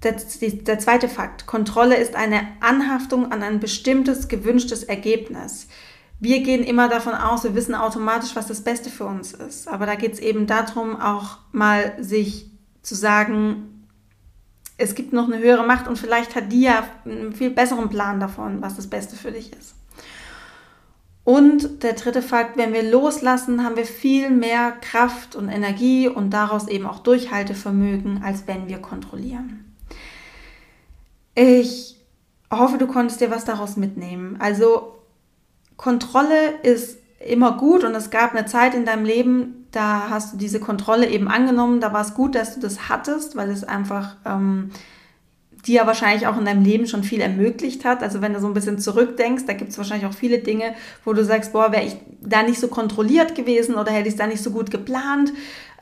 Der, 0.03 0.17
der 0.41 0.79
zweite 0.79 1.09
Fakt. 1.09 1.47
Kontrolle 1.47 1.97
ist 1.97 2.17
eine 2.17 2.49
Anhaftung 2.61 3.31
an 3.31 3.43
ein 3.43 3.61
bestimmtes 3.61 4.29
gewünschtes 4.29 4.83
Ergebnis. 4.83 5.69
Wir 6.19 6.41
gehen 6.41 6.63
immer 6.63 6.89
davon 6.89 7.15
aus, 7.15 7.45
wir 7.45 7.55
wissen 7.55 7.75
automatisch, 7.75 8.35
was 8.35 8.47
das 8.47 8.63
Beste 8.63 8.91
für 8.91 9.05
uns 9.05 9.33
ist. 9.33 9.69
Aber 9.69 9.87
da 9.87 9.95
geht 9.95 10.15
es 10.15 10.21
eben 10.21 10.47
darum, 10.47 11.01
auch 11.01 11.39
mal 11.53 11.95
sich 12.01 12.51
zu 12.83 12.95
sagen, 12.95 13.87
es 14.77 14.95
gibt 14.95 15.13
noch 15.13 15.27
eine 15.27 15.39
höhere 15.39 15.65
Macht 15.65 15.87
und 15.87 15.99
vielleicht 15.99 16.35
hat 16.35 16.51
die 16.51 16.63
ja 16.63 16.85
einen 17.05 17.33
viel 17.33 17.51
besseren 17.51 17.89
Plan 17.89 18.19
davon, 18.19 18.63
was 18.63 18.77
das 18.77 18.89
Beste 18.89 19.17
für 19.17 19.31
dich 19.31 19.53
ist. 19.53 19.75
Und 21.25 21.85
der 21.85 21.93
dritte 21.93 22.23
Fakt, 22.23 22.57
wenn 22.57 22.73
wir 22.73 22.83
loslassen, 22.83 23.65
haben 23.65 23.77
wir 23.77 23.85
viel 23.85 24.31
mehr 24.31 24.73
Kraft 24.81 25.37
und 25.37 25.49
Energie 25.49 26.09
und 26.09 26.31
daraus 26.31 26.67
eben 26.67 26.87
auch 26.87 26.99
Durchhaltevermögen, 26.99 28.23
als 28.25 28.49
wenn 28.49 28.69
wir 28.69 28.79
kontrollieren. 28.79 29.72
Ich 31.35 31.97
hoffe, 32.51 32.79
du 32.79 32.87
konntest 32.87 33.21
dir 33.21 33.31
was 33.31 33.45
daraus 33.45 33.77
mitnehmen. 33.77 34.37
Also 34.39 34.99
Kontrolle 35.77 36.61
ist 36.63 36.99
immer 37.19 37.57
gut 37.57 37.85
und 37.85 37.95
es 37.95 38.11
gab 38.11 38.35
eine 38.35 38.47
Zeit 38.47 38.75
in 38.75 38.85
deinem 38.85 39.05
Leben, 39.05 39.67
da 39.71 40.11
hast 40.11 40.35
du 40.35 40.37
diese 40.37 40.61
Kontrolle 40.61 41.09
eben 41.09 41.29
angenommen, 41.29 41.81
da 41.81 41.93
war 41.93 42.03
es 42.03 42.15
gut, 42.15 42.35
dass 42.35 42.55
du 42.55 42.61
das 42.61 42.89
hattest, 42.89 43.37
weil 43.37 43.51
es 43.51 43.65
einfach 43.65 44.17
ähm, 44.27 44.71
dir 45.67 45.87
wahrscheinlich 45.87 46.27
auch 46.27 46.37
in 46.37 46.45
deinem 46.45 46.65
Leben 46.65 46.87
schon 46.87 47.05
viel 47.05 47.21
ermöglicht 47.21 47.85
hat. 47.85 48.03
Also 48.03 48.21
wenn 48.21 48.35
du 48.35 48.41
so 48.41 48.49
ein 48.49 48.55
bisschen 48.55 48.79
zurückdenkst, 48.79 49.45
da 49.47 49.55
gibt 49.55 49.71
es 49.71 49.79
wahrscheinlich 49.79 50.07
auch 50.07 50.15
viele 50.15 50.41
Dinge, 50.41 50.75
wo 51.05 51.13
du 51.13 51.25
sagst, 51.25 51.53
boah, 51.53 51.73
wäre 51.73 51.85
ich 51.85 51.97
da 52.21 52.43
nicht 52.43 52.61
so 52.61 52.69
kontrolliert 52.69 53.35
gewesen 53.35 53.77
oder 53.77 53.93
hätte 53.93 54.09
ich 54.09 54.15
es 54.15 54.19
da 54.19 54.27
nicht 54.27 54.43
so 54.43 54.51
gut 54.51 54.71
geplant, 54.71 55.33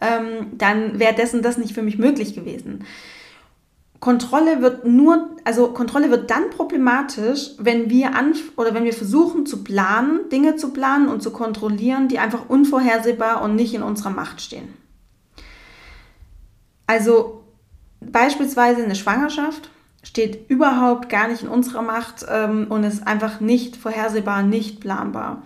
ähm, 0.00 0.46
dann 0.52 0.98
wäre 0.98 1.14
dessen 1.14 1.42
das 1.42 1.58
nicht 1.58 1.74
für 1.74 1.82
mich 1.82 1.98
möglich 1.98 2.34
gewesen. 2.34 2.84
Kontrolle 4.00 4.62
wird 4.62 4.86
nur, 4.86 5.36
also 5.44 5.68
Kontrolle 5.72 6.10
wird 6.10 6.30
dann 6.30 6.48
problematisch, 6.48 7.50
wenn 7.58 7.90
wir 7.90 8.16
an 8.16 8.34
oder 8.56 8.72
wenn 8.72 8.84
wir 8.84 8.94
versuchen 8.94 9.44
zu 9.44 9.62
planen, 9.62 10.30
Dinge 10.30 10.56
zu 10.56 10.72
planen 10.72 11.08
und 11.08 11.22
zu 11.22 11.30
kontrollieren, 11.30 12.08
die 12.08 12.18
einfach 12.18 12.48
unvorhersehbar 12.48 13.42
und 13.42 13.56
nicht 13.56 13.74
in 13.74 13.82
unserer 13.82 14.10
Macht 14.10 14.40
stehen. 14.40 14.72
Also 16.86 17.44
beispielsweise 18.00 18.82
eine 18.82 18.94
Schwangerschaft 18.94 19.70
steht 20.02 20.48
überhaupt 20.48 21.10
gar 21.10 21.28
nicht 21.28 21.42
in 21.42 21.48
unserer 21.48 21.82
Macht 21.82 22.24
ähm, 22.26 22.68
und 22.70 22.84
ist 22.84 23.06
einfach 23.06 23.40
nicht 23.40 23.76
vorhersehbar, 23.76 24.42
nicht 24.42 24.80
planbar. 24.80 25.42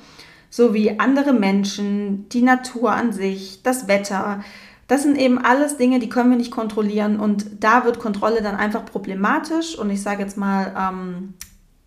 So 0.48 0.72
wie 0.72 1.00
andere 1.00 1.32
Menschen, 1.32 2.28
die 2.28 2.42
Natur 2.42 2.92
an 2.92 3.12
sich, 3.12 3.64
das 3.64 3.88
Wetter, 3.88 4.44
das 4.86 5.02
sind 5.02 5.16
eben 5.16 5.38
alles 5.38 5.76
Dinge, 5.76 5.98
die 5.98 6.08
können 6.08 6.30
wir 6.30 6.36
nicht 6.36 6.50
kontrollieren 6.50 7.18
und 7.18 7.46
da 7.60 7.84
wird 7.84 7.98
Kontrolle 7.98 8.42
dann 8.42 8.56
einfach 8.56 8.84
problematisch 8.84 9.78
und 9.78 9.90
ich 9.90 10.02
sage 10.02 10.22
jetzt 10.22 10.36
mal 10.36 10.74
ähm, 10.78 11.34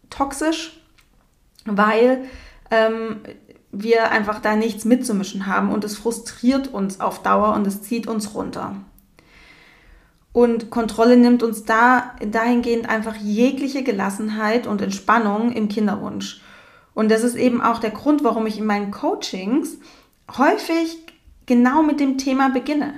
toxisch, 0.10 0.82
weil 1.66 2.26
ähm, 2.72 3.18
wir 3.72 4.12
einfach 4.12 4.40
da 4.42 4.56
nichts 4.56 4.86
mitzumischen 4.86 5.46
haben 5.46 5.72
und 5.72 5.84
es 5.84 5.98
frustriert 5.98 6.74
uns 6.74 7.00
auf 7.00 7.22
Dauer 7.22 7.54
und 7.54 7.68
es 7.68 7.84
zieht 7.84 8.08
uns 8.08 8.34
runter. 8.34 8.76
Und 10.34 10.70
Kontrolle 10.70 11.18
nimmt 11.18 11.42
uns 11.42 11.66
da 11.66 12.16
dahingehend 12.24 12.88
einfach 12.88 13.16
jegliche 13.16 13.84
Gelassenheit 13.84 14.68
und 14.68 14.82
Entspannung 14.82 15.52
im 15.52 15.68
Kinderwunsch. 15.68 16.42
Und 16.94 17.10
das 17.10 17.24
ist 17.24 17.36
eben 17.36 17.62
auch 17.62 17.80
der 17.80 17.92
Grund, 17.92 18.24
warum 18.24 18.46
ich 18.46 18.60
in 18.60 18.66
meinen 18.66 18.92
Coachings 18.92 19.78
häufig 20.38 21.07
genau 21.48 21.82
mit 21.82 22.00
dem 22.00 22.20
Thema 22.20 22.50
beginne. 22.50 22.94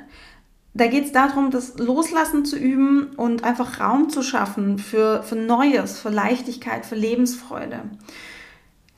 Da 0.74 0.88
geht 0.88 1.06
es 1.06 1.12
darum, 1.12 1.50
das 1.50 1.78
Loslassen 1.78 2.46
zu 2.46 2.58
üben 2.58 3.16
und 3.16 3.44
einfach 3.44 3.80
Raum 3.80 4.10
zu 4.10 4.22
schaffen 4.22 4.78
für, 4.78 5.24
für 5.24 5.36
Neues, 5.36 6.00
für 6.00 6.10
Leichtigkeit, 6.10 6.86
für 6.86 6.96
Lebensfreude. 6.96 7.82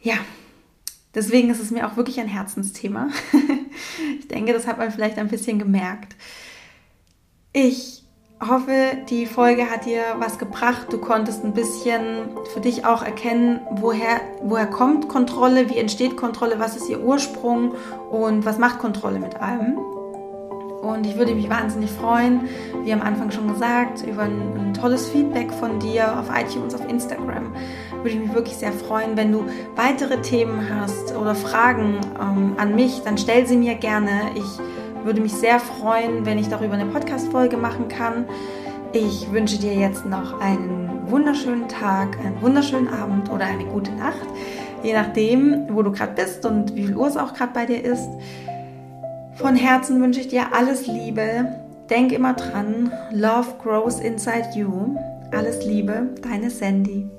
Ja, 0.01 0.15
deswegen 1.13 1.49
ist 1.49 1.61
es 1.61 1.71
mir 1.71 1.87
auch 1.87 1.95
wirklich 1.95 2.19
ein 2.19 2.27
Herzensthema. 2.27 3.09
ich 4.19 4.27
denke, 4.27 4.53
das 4.53 4.67
hat 4.67 4.79
man 4.79 4.91
vielleicht 4.91 5.17
ein 5.17 5.29
bisschen 5.29 5.59
gemerkt. 5.59 6.15
Ich 7.53 8.00
hoffe, 8.47 8.97
die 9.10 9.25
Folge 9.25 9.69
hat 9.69 9.86
dir 9.86 10.01
was 10.17 10.39
gebracht. 10.39 10.88
Du 10.91 10.97
konntest 10.97 11.43
ein 11.43 11.54
bisschen 11.54 12.30
für 12.54 12.60
dich 12.60 12.86
auch 12.86 13.04
erkennen, 13.04 13.62
woher, 13.71 14.21
woher 14.41 14.67
kommt 14.67 15.10
Kontrolle, 15.10 15.69
wie 15.69 15.77
entsteht 15.77 16.17
Kontrolle, 16.17 16.60
was 16.60 16.75
ist 16.75 16.89
ihr 16.89 17.01
Ursprung 17.01 17.73
und 18.10 18.45
was 18.45 18.58
macht 18.58 18.80
Kontrolle 18.80 19.19
mit 19.19 19.39
allem. 19.39 19.77
Und 20.82 21.06
ich 21.06 21.15
würde 21.15 21.36
mich 21.36 21.47
wahnsinnig 21.47 21.91
freuen, 21.91 22.49
wie 22.84 22.91
am 22.91 23.01
Anfang 23.01 23.30
schon 23.30 23.47
gesagt, 23.47 24.01
über 24.01 24.23
ein, 24.23 24.58
ein 24.58 24.73
tolles 24.73 25.08
Feedback 25.08 25.51
von 25.54 25.80
dir 25.80 26.19
auf 26.19 26.25
iTunes, 26.36 26.73
auf 26.73 26.89
Instagram. 26.89 27.54
Würde 27.97 28.10
ich 28.10 28.19
mich 28.19 28.34
wirklich 28.34 28.56
sehr 28.58 28.73
freuen. 28.73 29.15
Wenn 29.15 29.32
du 29.32 29.45
weitere 29.75 30.19
Themen 30.21 30.67
hast 30.75 31.15
oder 31.15 31.36
Fragen 31.36 31.99
ähm, 32.19 32.56
an 32.58 32.73
mich, 32.73 33.04
dann 33.04 33.19
stell 33.19 33.45
sie 33.45 33.58
mir 33.58 33.75
gerne. 33.75 34.32
Ich 34.34 34.60
würde 35.03 35.21
mich 35.21 35.33
sehr 35.33 35.59
freuen, 35.59 36.25
wenn 36.25 36.37
ich 36.37 36.49
darüber 36.49 36.73
eine 36.73 36.85
Podcast-Folge 36.85 37.57
machen 37.57 37.87
kann. 37.87 38.25
Ich 38.93 39.31
wünsche 39.31 39.57
dir 39.57 39.73
jetzt 39.73 40.05
noch 40.05 40.39
einen 40.39 41.09
wunderschönen 41.09 41.67
Tag, 41.67 42.17
einen 42.19 42.41
wunderschönen 42.41 42.87
Abend 42.87 43.29
oder 43.31 43.45
eine 43.45 43.65
gute 43.65 43.91
Nacht, 43.91 44.27
je 44.83 44.93
nachdem, 44.93 45.67
wo 45.69 45.81
du 45.81 45.91
gerade 45.91 46.13
bist 46.13 46.45
und 46.45 46.75
wie 46.75 46.87
viel 46.87 46.95
Uhr 46.95 47.07
es 47.07 47.17
auch 47.17 47.33
gerade 47.33 47.53
bei 47.53 47.65
dir 47.65 47.83
ist. 47.83 48.09
Von 49.35 49.55
Herzen 49.55 50.01
wünsche 50.01 50.19
ich 50.19 50.27
dir 50.27 50.53
alles 50.53 50.87
Liebe. 50.87 51.47
Denk 51.89 52.11
immer 52.11 52.33
dran, 52.33 52.91
Love 53.11 53.55
grows 53.61 53.99
inside 53.99 54.49
you. 54.55 54.95
Alles 55.31 55.65
Liebe, 55.65 56.09
deine 56.21 56.49
Sandy. 56.49 57.09